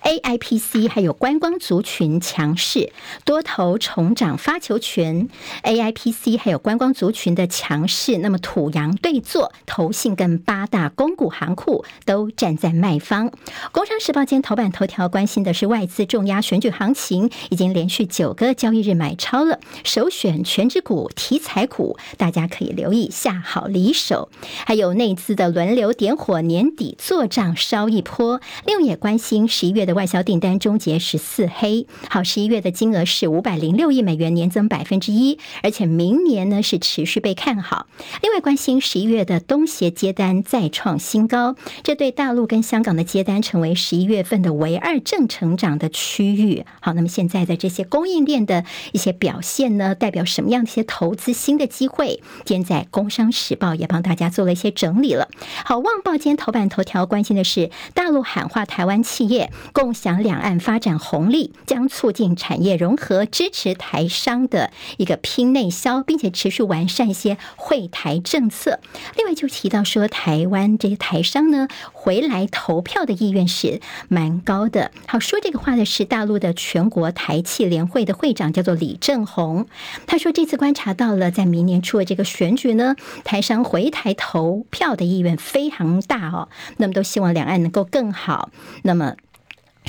[0.01, 2.91] A I P C 还有观光族群强势，
[3.25, 5.27] 多头重掌发球权。
[5.63, 13.31] A I P C 还有观光族群的强势，那么土洋对坐，投信跟八大公股行库都站在卖方。
[13.71, 24.29] 工商时报今天头版头条关心的是外资重压选举行情，已经连续九个交易日买超了，首选权值股、题材股，大家可以留意下好离手。
[24.65, 28.39] 还有内资的轮流点火，年底做账烧一波。
[28.65, 29.99] 另也关心十一月的。
[29.99, 31.85] 外销订单终结十四黑。
[32.09, 37.87] 好，十一月的金额是五百零六亿美元，年增百分之一，而且明年呢是持续被看好。
[38.21, 46.63] 另外，关心十一月的东协接单再创新高，这对大陆跟香港的接单成为十一月份的唯二正成长的区域。
[46.79, 52.21] 好，那么现在的这些供应链的一些表现呢，代表什么样的一些投资新的机会？
[52.45, 55.27] 今天在《工商时报》也帮大家做了一些整理了。
[55.65, 68.81] 好，《旺报》今天头版头条关心的是大陆喊话台湾企业共享两岸发展红利，将促进产业融合，支持台商的一个拼内销，并且持续完善一些惠台政策。
[69.15, 74.91] 另外就提到说，台湾这些台商呢回来投票的意愿是蛮高的。
[75.07, 79.65] 好，说这个话的是大陆的全国台企联会的会长，叫做李正宏。
[80.05, 86.49] 他说，这次观察到了，在明年初的这个选举呢，台商回台投票的意愿非常大哦。
[86.75, 88.49] 那么都希望两岸能够更好。
[88.83, 89.15] 那么。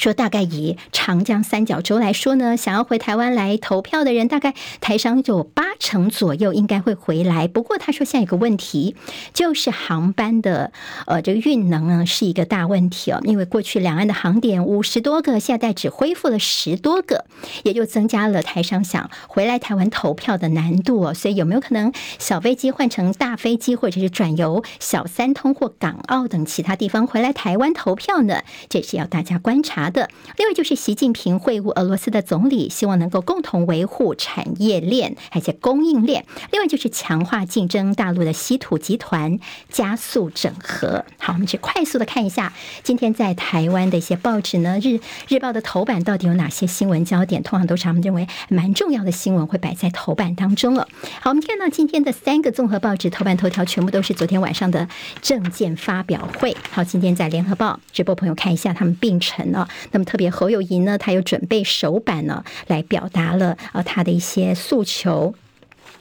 [0.01, 7.47] 说大概以长江三角洲来说呢，想要回台湾来投票的人，大概台商有八成左右应该会回来。
[7.47, 8.97] 不过他说现在有个问题，
[9.35, 10.73] 就是航班的
[11.07, 17.27] 呃这个运能呢是一个大问题哦，因为过去两岸的航点五十多个，现在只恢复了十多个，
[17.63, 21.13] 也就增加了台商想回来台湾投票的难度哦。
[21.13, 28.43] 所以有没有可能小飞机换成大飞机，或者是转由小三通或港澳等其他地方回来台湾投票呢？
[28.71, 30.09] 这是要大家观察的。
[30.37, 36.24] 另外就是习近平会晤俄罗斯的总理，希望能够共同维护产业链，而且供应链。
[36.53, 41.05] 另外就是强化竞争大陆的稀土集团，加速整合。
[41.18, 47.42] 好，我们去快速的看一下今天在台湾的一些报纸呢，日日报的头版到底有哪些新闻焦点？
[47.42, 50.88] 通常都是他们认为蛮重要的新闻会摆在头版当中了。
[51.20, 54.88] 好，我们看到今天的三个综合报纸头版头条，全部都是昨天晚上的
[55.20, 56.57] 政见发表会。
[56.70, 59.68] 好，今天在联合报直播朋友看一下他们并陈了。
[59.93, 65.35] 那么特别侯友宜呢，他有准备手板呢，来表达了呃他的一些诉求。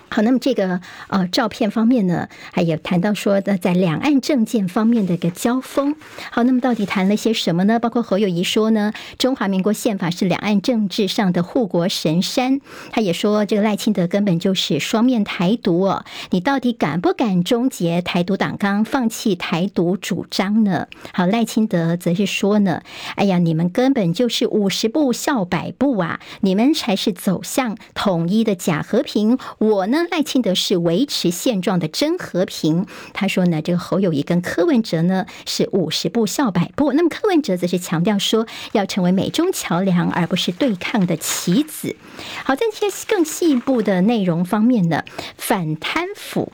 [0.10, 5.96] 好，那么这个呃照片方面呢，还有谈到说的在两岸政见方面的一个交锋。
[6.32, 7.80] 好，那么到底谈了些什么呢？
[7.80, 12.60] 包括侯友谊说呢，中华民国宪法是两岸政治上的护国神山。
[12.92, 16.04] 他也说，这个赖清德根本就是双面台独哦。
[16.32, 20.88] 你到底敢不敢终结台独党纲，放弃台独主张呢？
[21.14, 22.82] 好，赖清德则是说呢，
[23.16, 29.38] 哎呀，你们根本就是五十步笑百步啊，你们才是走向统一的假和平。
[29.60, 29.99] 我呢？
[30.10, 32.86] 赖清德是维持现状的真和平。
[33.14, 36.94] 他说呢，这个侯友谊跟柯文哲呢是五十步笑百步。
[36.94, 41.96] 那么柯文哲则是强调说，要成为美中桥梁，而不是对抗的棋子。
[42.44, 45.04] 好，在这些更细部的内容方面呢，
[45.38, 46.52] 反贪腐。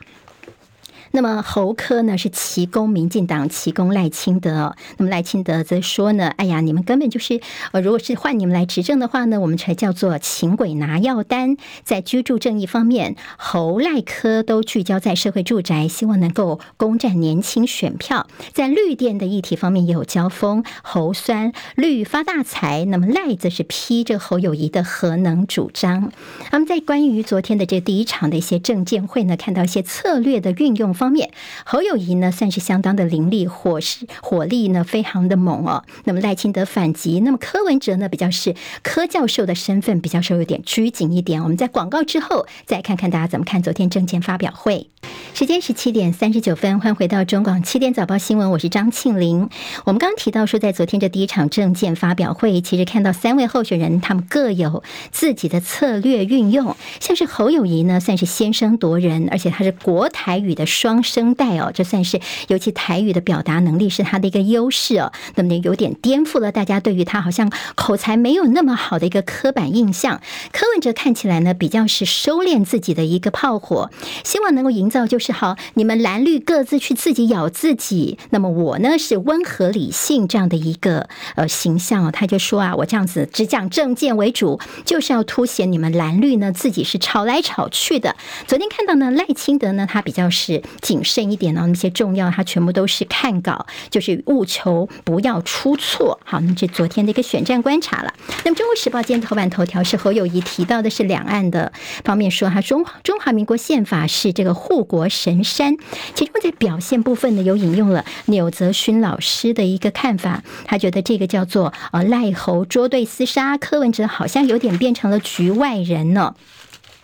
[1.16, 4.76] 那么侯科呢是齐攻民进党，齐攻赖清德。
[4.98, 7.40] 那么赖清德则说呢，哎呀，你们根本就是
[7.72, 11.56] 呃，如果是换你们来执政的话呢，我们才叫做请鬼拿药单。
[11.84, 18.26] 在居住正义方面，侯赖科都聚焦在社会住宅，希望能够攻占年轻选票。
[18.52, 26.12] 在绿电的议题方面也有交锋，侯酸绿发大财，那么赖则是批这侯友谊的核能主张。
[26.52, 31.05] 那么在关于昨天的这第一场的一些政见会呢，看到一些策略的运用方。
[31.06, 31.30] 方面，
[31.64, 35.84] 侯友谊呢算是相当的凌厉，火势火力呢非常的猛哦。
[36.02, 41.40] 那么赖清德反击，那么柯文哲呢比较是柯教授的身份，比较稍微有点拘谨一点。
[41.44, 44.88] 我们在广告之后再看看大家怎么看昨天政见发表会。
[45.32, 49.48] 时间是七点三十九分，欢迎回到中广七点早报新闻，我是张庆玲。
[49.84, 60.95] 我们刚刚提到说，在昨天这第一场政见发表会，其实看到三位候选人他们各有自己的策略运用，像是侯友谊呢算是先声夺人，而且他是国台语的双。
[61.02, 65.12] 声带哦，这算是尤其台语的表达能力是他的一个优势哦。
[65.34, 70.20] 那么有点颠覆了大家对于他好像口才没有那么好的一个刻板印象。
[70.52, 73.90] 柯文哲看起来呢比较是收敛自己的一个炮火，
[74.24, 78.18] 希望能够营造就是好，你们蓝绿各自去自己咬自己。
[78.30, 82.10] 那么我呢是温和理性这样的一个呃形象哦。
[82.10, 88.16] 他就说啊，我这样子只讲政见为主，就是要凸显你们蓝绿呢自己是吵来吵去的。
[88.46, 90.62] 昨天看到呢赖清德呢他比较是。
[90.80, 96.18] 谨慎一点呢，那些重要它全部都是看稿，就是务求不要出错。
[96.24, 98.12] 好，那这昨天的一个选战观察了。
[98.44, 101.72] 那么《中国时报》今天头版头条是侯友谊提到的是两岸的
[102.04, 105.76] 方面，说他中中华民国宪法是这个护国神山。
[106.14, 116.34] 其中在表现部分呢，有引用了钮泽勋老师的一个看法，他觉得这个叫做呃赖侯捉对厮杀，柯文哲好像有点变成了局外人呢。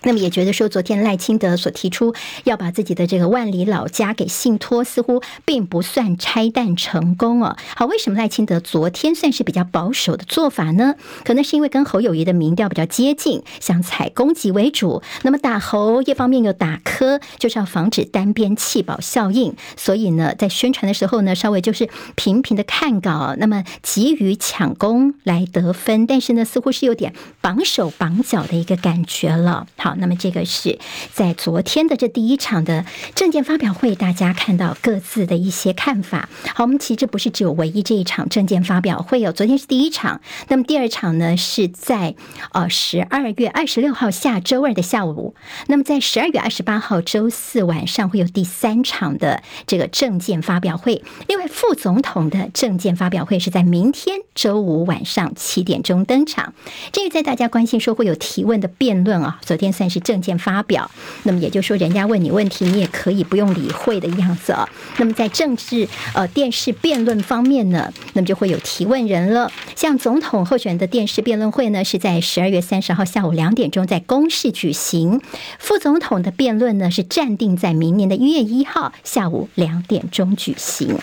[0.04, 7.56] 那么也觉得说，昨天赖清德所提出要把自己的这个万里老家给信托，似乎并不算拆弹成功哦。
[7.76, 10.96] 好，为什么赖清德昨天算是比较保守的做法呢？
[11.24, 15.02] 可能是因为跟侯友谊的民调比较接近，想采攻击为主。
[15.22, 19.54] 那么打侯一方面又打科，就是要防止单边弃保效应。
[19.76, 29.66] 所以呢，在宣传的时候呢，稍微就是频频的看稿，那么急于抢攻来得分，但是呢，似乎是有点绑手绑脚的一个感觉了。
[29.76, 29.91] 好。
[29.98, 30.78] 那么这个是
[31.12, 36.28] 在昨天的这第一场的政见发表会，大家看到各自的一些看法。
[36.54, 42.14] 好，我们其实不是只有唯一这一场政见发表会哦，昨天是第一场，那么第二场呢是在
[42.52, 45.34] 呃十二月二十六号下周二的下午，
[45.66, 51.02] 那么在十二月二十八号周四晚上会有第三场的这个政见发表会。
[51.26, 56.54] 另外，副总统的政见发表会是在明天周五晚上七点钟登场。
[56.92, 59.72] 这个在大家关心说会有提问的辩论啊，昨天。
[59.82, 60.88] 但是证件发表，
[61.24, 64.68] 那么也就是说，人家问你问题，你也可以不用理会的样子啊。
[64.98, 69.50] 那么在政治呃电视辩论方面呢，那么就会有提问人了。
[69.74, 75.18] 像总统候选人的电视辩论会呢，是在十二月三十号下午两点钟在公示举行；
[75.58, 80.96] 副总统的辩论呢，是暂定在明年的一月一号下午两点钟举行。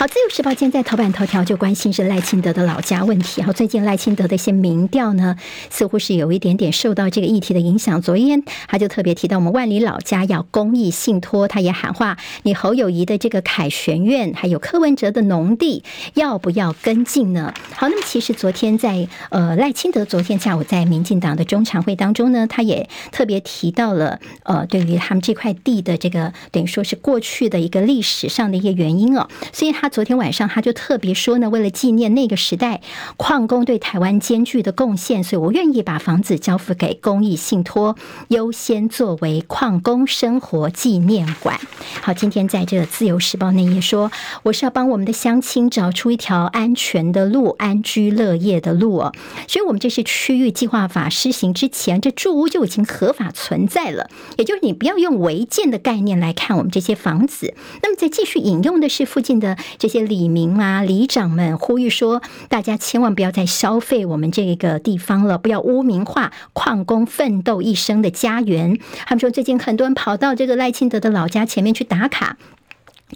[0.00, 3.42] 好，自由时报今天在头版头条就关心是赖清德的老家问题。
[3.42, 5.36] 好，最近赖清德的一些民调呢，
[5.68, 8.00] 似乎是有一点点受到这个议题的影响。
[8.00, 15.84] 昨天他就特别提到，我们万里老家要公益信托，他也喊话，你侯友谊的这个凯旋苑，还有柯文哲的农地，
[16.14, 17.52] 要不要跟进呢？
[17.76, 29.89] 好，那么其实昨天在呃赖清德昨天下午在民进党的中常会当中呢，他也特别提到了呃对于他们这块地的这个等于说是过去的一个历史上的一个原因哦，所以他。
[29.90, 32.80] 昨天晚上，他就特别说呢，为了纪念那个时代
[33.16, 37.96] 矿工对台湾艰巨的贡献，所以我愿意把房子交付给公益信托，
[38.28, 41.58] 优先作为矿工生活纪念馆。
[42.00, 44.12] 好，今天在这个《自由时报》内页说，
[44.44, 49.12] 我是要帮我们的乡亲找出一条安全的路，安居乐业的路哦。
[49.48, 54.08] 所以，我们这是区域计划法施行之前，这住屋就已经合法存在了。
[54.38, 57.54] 也就是你不要用违建的概念来看我们这些房子。
[57.82, 59.56] 那么，再继续引用的是附近的。
[59.80, 62.20] 这些里民啊、里长们呼吁说
[62.50, 68.78] ：“大家千万不要再消费我们这个地方了，不要污名化矿工奋斗一生的家园。”
[69.08, 72.36] 他们说，最近很多人跑到这个赖清德的老家前面去打卡。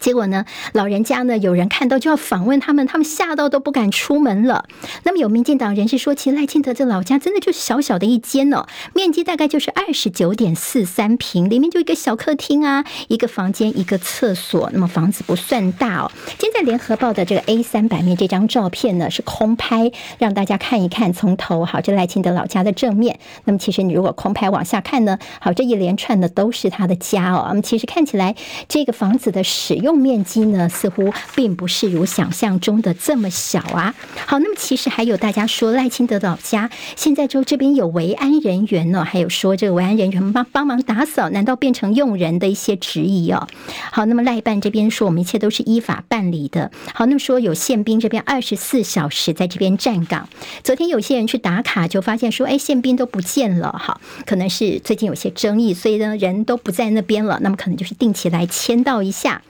[0.01, 4.65] 结果呢，老人家呢，有人看到就要访问他们，他们吓到都不敢出门了。
[5.03, 14.69] 那么有民进党人士说，其实赖清德这老家真的就是小小的一间哦，面积大概就是二十九点四三平，里面就一个小客厅啊，一个房间，一个厕所。
[14.73, 16.11] 那么房子不算大哦。
[16.39, 23.17] 现在联合报的这个 A 三版面这张照片呢是空拍，让大家看一看从头好，这赖清德老家的正面。
[23.45, 27.45] 那么其实你如果空拍往下看呢，好，这一连串的都是他的家哦。
[27.47, 28.35] 那么其实看起来
[28.67, 29.84] 这个房子的使用。
[29.85, 33.93] 用面积呢，似乎并不是如想象中的这么小啊。
[34.25, 43.47] 好，那么其实还有大家说赖清德老家现在就这边有维安人员呢，还有说这个维安人员帮帮忙打扫，难道变成用人的一些质疑哦？
[43.91, 46.71] 好，那么赖办这边说我们一切都是依法办理的。
[46.93, 50.27] 好，那么说有宪兵这边二十四小时在这边站岗。
[50.63, 53.71] 昨天有些人去打卡就发现说，哎，宪兵都不见了。
[53.77, 57.39] 好，可能是最近有些争议，所以呢人都不在那边了。
[57.43, 59.41] 那么可能就是定期来签到一下。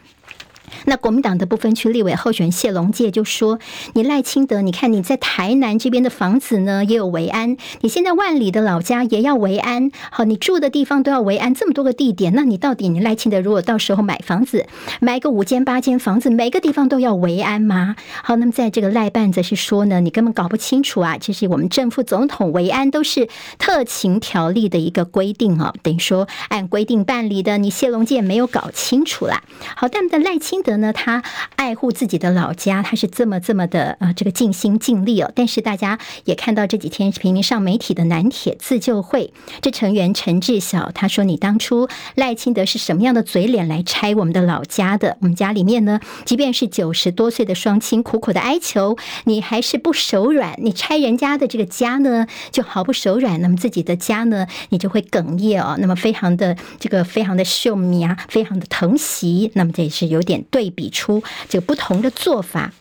[0.85, 3.59] 那国民党的不分区立委候选人谢龙介就说
[3.93, 14.65] ：“你赖清德，你看你在台南这边的房子呢也有维安，你现在万里的老家也要维安，好，你住的地方都要维安，这么多个地点，那你到底你赖清德如果到时候买房子，
[14.99, 17.95] 买个五间八间房子，每个地方都要维安吗？
[18.23, 29.43] 好，那么在这个赖办则是说呢，你根本搞不清楚啊，这是我们正副总统维安都是特勤条例的一个规定啊，等于说按规定办理的，你谢龙介没有搞清楚啦。
[29.75, 30.75] 好，但的赖清德。
[30.77, 31.23] 呢，他
[31.55, 35.31] 爱护自己的老家，他是这么这么的呃，这个尽心尽力哦。
[35.33, 45.17] 但是大家也看到这几天频频上媒体的南铁自救会，这成员陈志晓他说：“你当初赖清德是什么样的嘴脸来拆我们的老家的？
[45.21, 50.55] 我们家里面呢，即便是九十多岁的双亲苦苦的哀求，你还是不手软。
[50.61, 53.41] 你拆人家的这个家呢，就毫不手软。
[53.41, 55.77] 那么自己的家呢，你就会哽咽哦。
[55.79, 59.51] 那么非常的这个非常的秀米啊，非常的疼惜。
[59.55, 62.73] 那么这也是有点对。”比出这个不同的做法。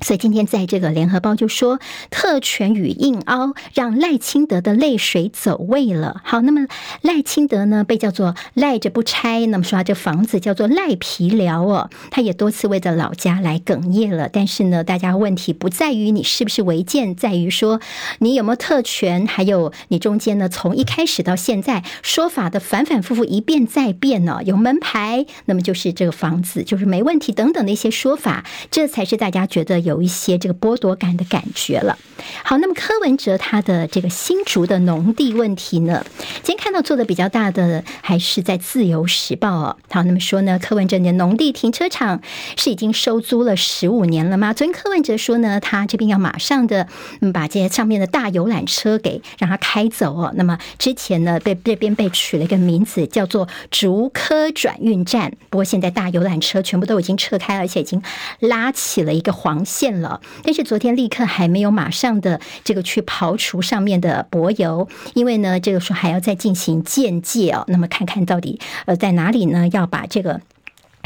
[0.00, 1.80] 所以今天在这个联合报就说，
[2.10, 6.20] 特权与硬凹让赖清德的泪水走位了。
[6.24, 6.66] 好，那么
[7.02, 14.28] 赖清德呢被叫做赖着不拆，那么说他这房子叫做赖皮寮哦，他也多次为着老家来哽咽了。
[14.28, 17.80] 但是呢，大家问题不在于你是不是违建，在于说
[18.20, 29.87] 你有没有特权，还有你中间呢从一开始到现在说法的反反复复一变再变呢，有门牌，那么就是这个房子就是没问题等等的一些说法，这才是大家觉得。
[29.88, 31.96] 有一些这个剥夺感的感觉了。
[32.44, 36.04] 好，那么柯文哲他的这个新竹的农地问题呢，
[36.42, 39.76] 今天看到做的比较大的还是在自由时报哦。
[39.88, 42.20] 好，那么说呢，柯文哲的农地停车场
[42.56, 44.52] 是已经收租了十五年了吗？
[44.52, 46.88] 昨天柯文哲说呢，他这边要马上的
[47.20, 50.32] 嗯把这些上面的大游览车给让他开走哦。
[50.34, 58.02] 那么之前呢，被这边被取了一个名字叫做竹科转运站，不过现在大游览车全部都已经撤开，而且已经
[58.40, 59.77] 拉起了一个黄线。
[59.78, 67.64] 见了，但是昨天立刻还没有马上的这个去刨除上面的柏油，因为呢，这个时候还要再进行鉴界哦。
[67.68, 69.68] 那么看看到底呃在哪里呢？
[69.68, 70.40] 要把这个。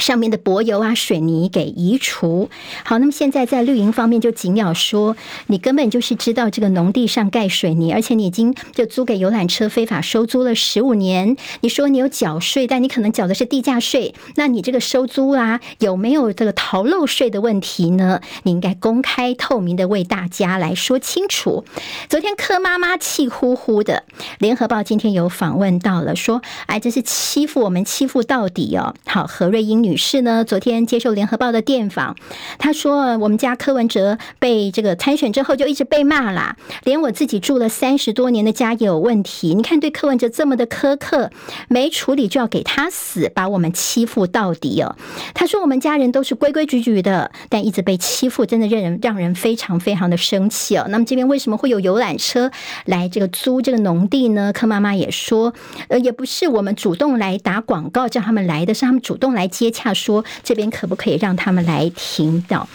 [0.02, 2.50] 上面的柏油啊、水泥给移除。
[2.84, 11.36] 好，那么现在在绿营方面就紧咬说，你根本就是知道这个农地上盖水泥，而且你已经就租给游览车非法收租了十五年。
[11.60, 18.20] 你说你有缴税，但你可能缴的是地价税，那你这个收租啊有没有这个逃漏税的问题呢？
[18.42, 21.64] 你应该公开透明的为大家来说清楚。
[22.08, 24.02] 昨天柯妈妈气呼呼的，
[24.40, 28.94] 联合报今天有访问到了，说哎，这是欺负我们，欺负到底哦。
[29.04, 29.82] 好，何瑞英。
[29.82, 32.16] 女女士呢，昨天接受联合报的电访，
[32.58, 39.52] 她说：“我们家柯文哲被这个参选之后就一直被骂啦，连我自己住了三十多年的家也有问题。
[39.54, 41.30] 你看对柯文哲这么的苛刻，
[41.68, 44.96] 没处理就要给他死，把我们欺负到底哦。”
[45.34, 52.50] 她说：“我们家人都是规规矩矩的，但一直被欺负，真的让人让人非常非常的生气哦。”那么这边为什么会有游览车
[52.86, 54.54] 来这个租这个农地呢？
[54.54, 55.52] 柯妈妈也说
[55.88, 62.68] ：“呃，也不是我们主动来打广告叫他们来的，是他们主动来接。”洽他说这边可不可以让他们来停到？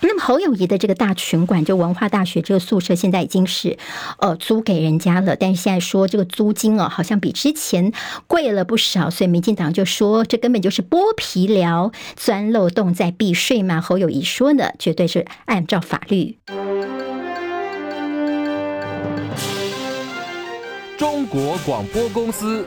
[0.00, 3.76] 那么侯友宜的这个大群馆，就文化大学这个宿舍，现在已经是
[4.18, 5.34] 呃租给人家了。
[5.34, 7.92] 但是现在说这个租金哦，好像比之前
[8.28, 13.80] 贵了不少，所以民进党就说这根本就是剥皮寮，钻漏洞在避税嘛。
[13.80, 16.38] 侯友宜说呢，绝对是按照法律。
[20.96, 22.64] 中国广播公司。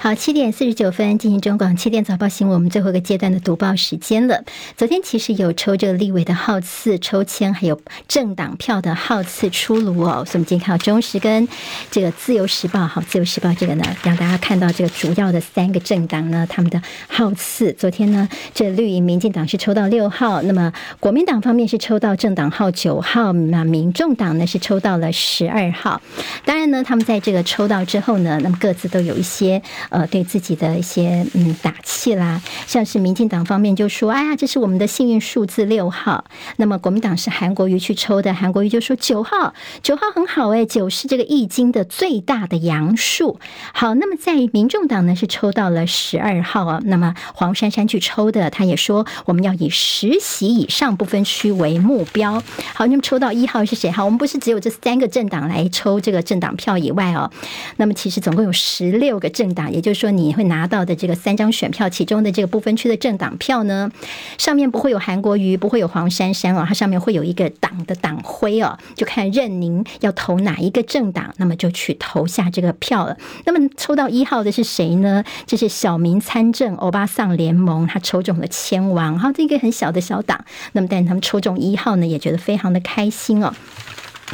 [0.00, 4.44] 好，七点四十九分进行中广七点早报新闻，我们最后一个阶段的读报时间了。
[4.76, 10.22] 昨天其实有抽这个立委的号次抽签，还有政党票的号次出炉哦。
[10.24, 11.48] 所以我们今天看到中时跟
[11.90, 17.72] 这个自由时报，好，自由时报这个呢，让大家看到这个主要的三个政党呢，他们的号次。
[17.72, 26.00] 昨天呢，这绿营民进党是抽到六号，那么国民党方面是抽到政党号九号，那民众党呢是抽到了十二号。
[26.44, 29.60] 当然呢，他们在这个抽到之后呢，那么各自都有一些。
[29.90, 36.24] 呃，对自己的一些嗯打气啦，像是民进党方面就说：“哎呀，这是我们的幸运数字六号。”
[36.56, 43.38] 那么国民党是韩国瑜去抽的，韩国瑜就说：“九号，九号很好哎，九是这个易经的最大的阳数。”
[43.72, 46.80] 好，那么在民众党呢是抽到了十二号啊。
[46.84, 52.42] 那么黄珊珊去抽的，他也说我们要以十席以上不分区为目标。
[52.74, 53.90] 好，那么抽到一号是谁？
[53.90, 57.30] 好，我们不是只有这三个政党来抽这个政党票以外哦，
[57.76, 59.72] 那么其实总共有十六个政党。
[59.78, 63.88] 也就是说，你会拿到的这个三张选票，其中的这个不分区的政党票呢，
[64.36, 73.16] 上面不会有韩国瑜，不会有黄珊珊哦，它上面会有一个党的党徽哦，就看任您要投哪一个政党，那么就去投下这个票了。
[73.44, 75.22] 那么抽到一号的是谁呢？
[75.46, 83.54] 这是小民参政欧巴桑联盟，他抽中了千王，好，这个很小的小党，那么但他们抽中一号呢，也觉得非常的开心哦。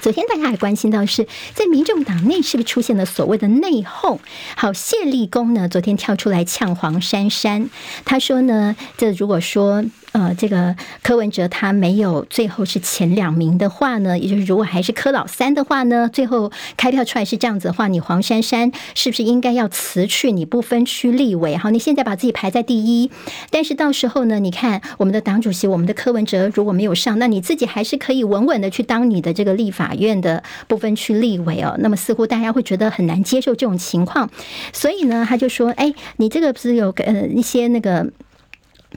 [0.03, 4.19] 昨天大家还关心到是在民众党内是不是出现了所谓的内讧？
[4.57, 7.71] 好，谢立功呢，昨天跳出来呛黄珊珊，
[8.05, 9.85] 他说呢，这如果说。
[10.15, 21.57] 呃，这个柯文哲他没有最后是前两名的话呢，也就是如果还是柯老三的话呢，最后开票出来是这样子的话，你黄珊珊是不是应该要辞去你不分区立委？
[21.57, 23.11] 好，你现在把自己排在第一，
[23.51, 31.75] 但是到时候呢，你看我们的党主席，我们的柯文哲如果没有上，那你自己还是可以稳稳的去当你的这个立法院的不分区立委哦。
[31.81, 34.31] 那么似乎大家会觉得很难接受这种情况，
[34.73, 38.07] 所以呢，他就说，哎，你这个不是有个呃一些那个。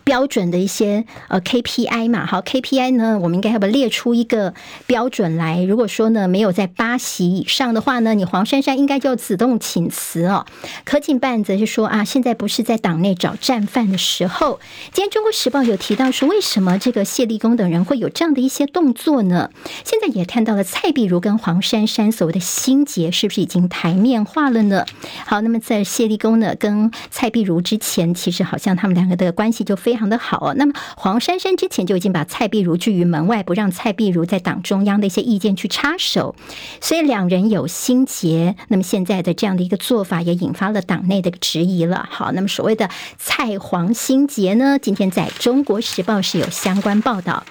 [0.03, 4.53] 标准的一些呃 KPI 嘛，好 KPI 呢，我们应该要不列出一个
[4.85, 5.63] 标准来？
[5.63, 10.45] 如果说呢没有在八席以上的话呢，你黄珊珊应该就要自动请辞哦。
[10.85, 14.59] 可进办则是说啊，现在不是在党内找战犯的时候。
[14.93, 19.49] 今天《中国时报》有提到说，为什么这个谢立功等人会有这样的一些动作呢？
[19.83, 24.85] 现在也看到了蔡壁如跟黄珊珊所谓的心结是不是已经台面化了呢？
[25.25, 30.53] 好，那么在谢立功呢跟蔡壁如之前，其实好像他们两个的关系就非常的好哦。
[30.57, 36.35] 那么黄珊珊之前就已经把蔡碧如拒于门外，不让蔡碧如在党中央的一些意见去插手，
[36.81, 38.57] 所以两人有心结。
[38.67, 42.05] 那么现在的这样的一个做法也引发了党内的质疑了。
[42.11, 47.45] 好，那么所谓的蔡黄心结呢，今天在中国时报是有相关报道。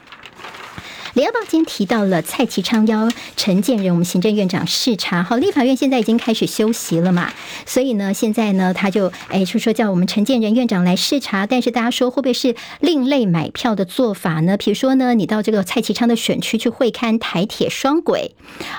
[1.17, 3.09] 联合报今天提到了蔡其昌邀
[3.39, 5.23] 陈建仁，我们行政院长视察。
[5.23, 7.33] 好，立法院现在已经开始休息了嘛，
[7.65, 11.47] 所以呢，现在呢，他就哎，就说叫我们陈建仁院长来视察。
[11.47, 14.59] 但是大家说会不会是另类买票的做法呢？
[14.59, 18.33] 比如说呢，你到这个蔡其昌的选区去会勘台铁双轨，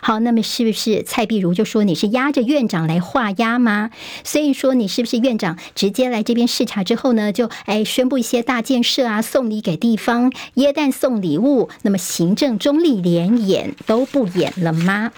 [0.03, 3.89] 好，那么是不是蔡壁如就说你是压着院长来画押吗？
[4.23, 12.26] 所以说你是不是院长直接来这边视察之后呢，就哎宣布一些大建设啊，送礼给地方，耶诞送礼物，那么行。
[12.27, 15.13] 行政中立，连演都不演了吗？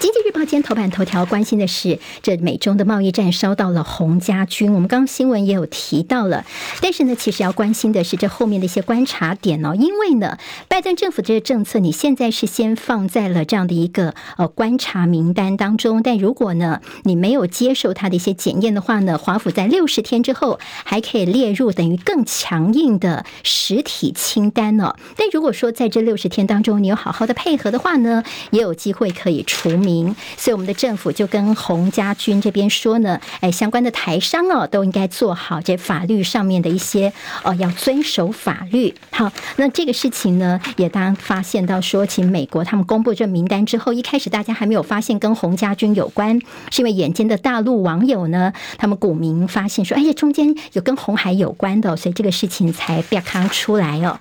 [0.00, 4.72] 经济日报今天头版头条关心的是，这美中的贸易战烧到了洪家军。
[4.72, 6.46] 我们刚刚新闻也有提到了，
[6.80, 9.74] 但是呢，其实要关心的是这后面的一些观察点哦。
[9.74, 10.38] 因为呢，
[10.68, 24.96] 拜登政府这个政策，你现在是先放在了这样的一个呃观察名单当中，但如果呢你没有接受它的一些检验的话呢，华府在六十天之后还可以列入等于更强硬的实体清单哦。
[25.18, 29.89] 但如果说在这六十天当中你有好好的配合的话呢，也有机会可以除名。
[30.36, 37.12] 所以我们的政府就跟洪家军这边说呢，哎，相关的台商哦，都应该做好这法律上面的一些
[37.42, 38.94] 哦，要遵守法律。
[39.10, 46.38] 好，那这个事情呢，也当发现到说，请美国他们公布这名单之后，一开始大家还没有发现跟洪家军有关，
[46.70, 54.18] 是因为眼尖的大陆网友呢，他们股民发现说，哎呀，中间有跟红海有关的，所以这个事情才被看出来哦。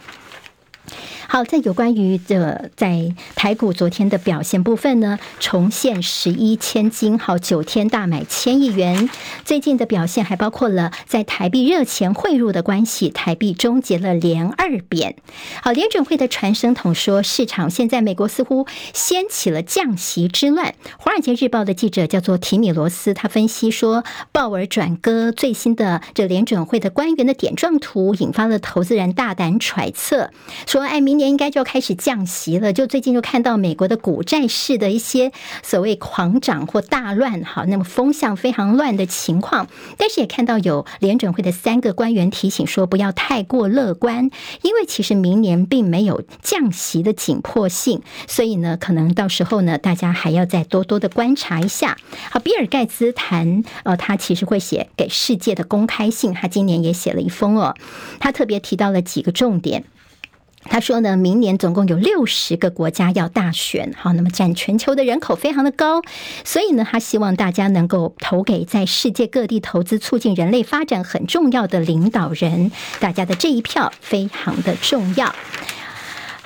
[1.32, 9.11] 好，在有关于这在台股昨天的表现部分呢，重现十一千金，好，九天大买千亿元。
[9.45, 15.17] 最近的表现还包括了在台币热钱汇入的关系，台币终结了连二贬。
[15.61, 20.73] 好，联准会的传声筒说，市场现在美国似乎掀起了降息之乱。
[20.97, 30.32] 华尔街日报的记者叫做提米罗斯，他分析说，鲍尔转鸽最新的这联准会的官员的点状图，引发了投资人大胆揣测，
[30.65, 31.18] 说艾米。
[31.20, 39.67] 年应该就开始降息了，就最近就看到美国的股债市的一些所谓狂涨或大乱，好，那么风向非常乱的情况，
[39.97, 44.32] 但是也看到有联准会的三个官员提醒说不要太过乐观，
[44.63, 51.97] 因为其实明年并没有降息的紧迫性，所以呢，可能到时候呢，大家还要再多多的观察一下。
[52.32, 57.76] 好，比尔盖茨谈，呃，他其实会写给世界的公开信，他今年也写了一封哦，
[58.20, 59.84] 他特别提到了几个重点。
[60.66, 66.01] 他说呢，明年总共有六十个国家要大选，好，那么占全球的人口非常的高，
[66.43, 75.34] 所以呢，他希望大家能够投给在世界各地投资促进人类发展很重要的领导人，大家的这一票非常的重要。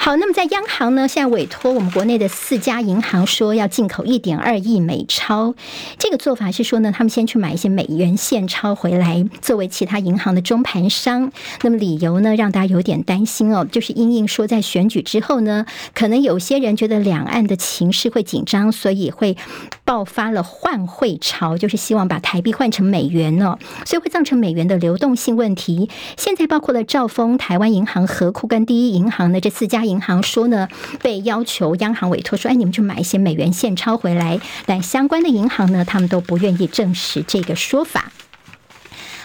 [0.04, 5.56] 好，那么在央行呢，现在委托我们国内的四家银行说要进口一点二亿美钞。
[5.98, 11.32] 这个做法是说呢，他们先去买一些美元现钞回来，作为其他银行的中盘商。
[11.62, 19.38] 那么理由呢，让大家有点担心哦， 就是因应说在选举之后呢，可能有些人觉得两岸的情势会紧张，所以会
[19.86, 25.90] 爆发了换汇潮，就是希望把台币换成美元哦，所以会造成美元的流动性问题。
[26.18, 29.93] 现在包括了兆丰、台湾银行、和库跟第一银行的这四家银。
[29.94, 30.68] 银行说呢，
[31.02, 38.12] 被要求央行委托说，哎，你们去买一些美元现钞回来，但相关的银行呢，他们都不愿意证实这个说法。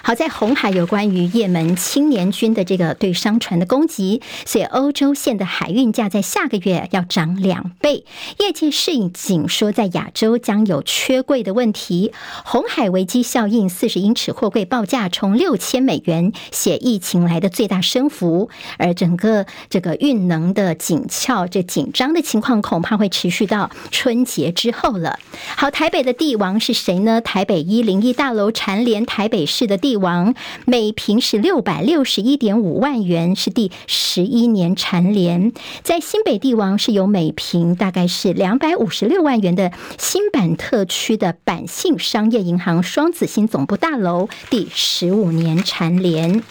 [0.03, 8.05] 好在红海有关于也门青年军的这个对商船的攻击，所以欧洲线的海运价在下个月要涨两倍。
[8.39, 12.13] 业界示警说，在亚洲将有缺柜的问题。
[12.45, 25.19] 红海危机效应，四十英尺货柜报价从六千美元写疫情来的最大升幅，而整个这个运能的紧俏，这紧张的情况恐怕会持续到春节之后了。
[25.57, 27.21] 好，台北的帝王是谁呢？
[27.21, 29.99] 台北一零一大楼蝉联台北市的帝。
[29.99, 30.35] 王，
[30.65, 35.53] 每平是六百六十一点五万元，是第十一年蝉联。
[35.83, 46.45] 在新北帝王是有每平大概是两百五十六万元的新版特区的板信商业银行双子星总部大楼，第十五年蝉联。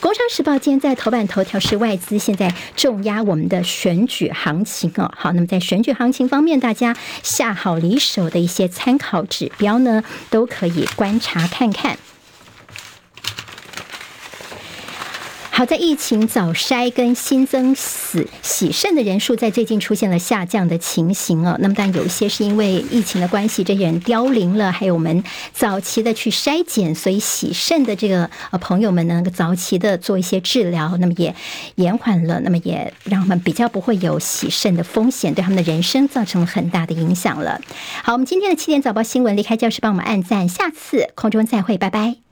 [0.00, 5.10] 工商时报今天在头版头条是外资现在重压我们的选举行情哦。
[5.16, 11.98] 好，那么在选举行情方面，大家下好离手的一些参考指标呢，都可以观察看看。
[15.54, 21.58] 好在疫情早筛跟新增死洗肾的人数在最近出现了下降的情形哦。
[21.60, 25.22] 那么，但有一些是因为疫情的关系，这些人凋零了，还有我们
[25.52, 31.34] 早期的去筛检，所以洗肾的这个呃朋友们呢，早期的做一些治疗，那么也
[31.74, 37.60] 延缓了，那么也让他们比较不会有洗肾的风险，对他们的人生造成了很大的影响了。
[38.02, 42.31] 好，我们今天的七点早报新闻，离开教室帮我们按赞，下次空中再会，拜拜。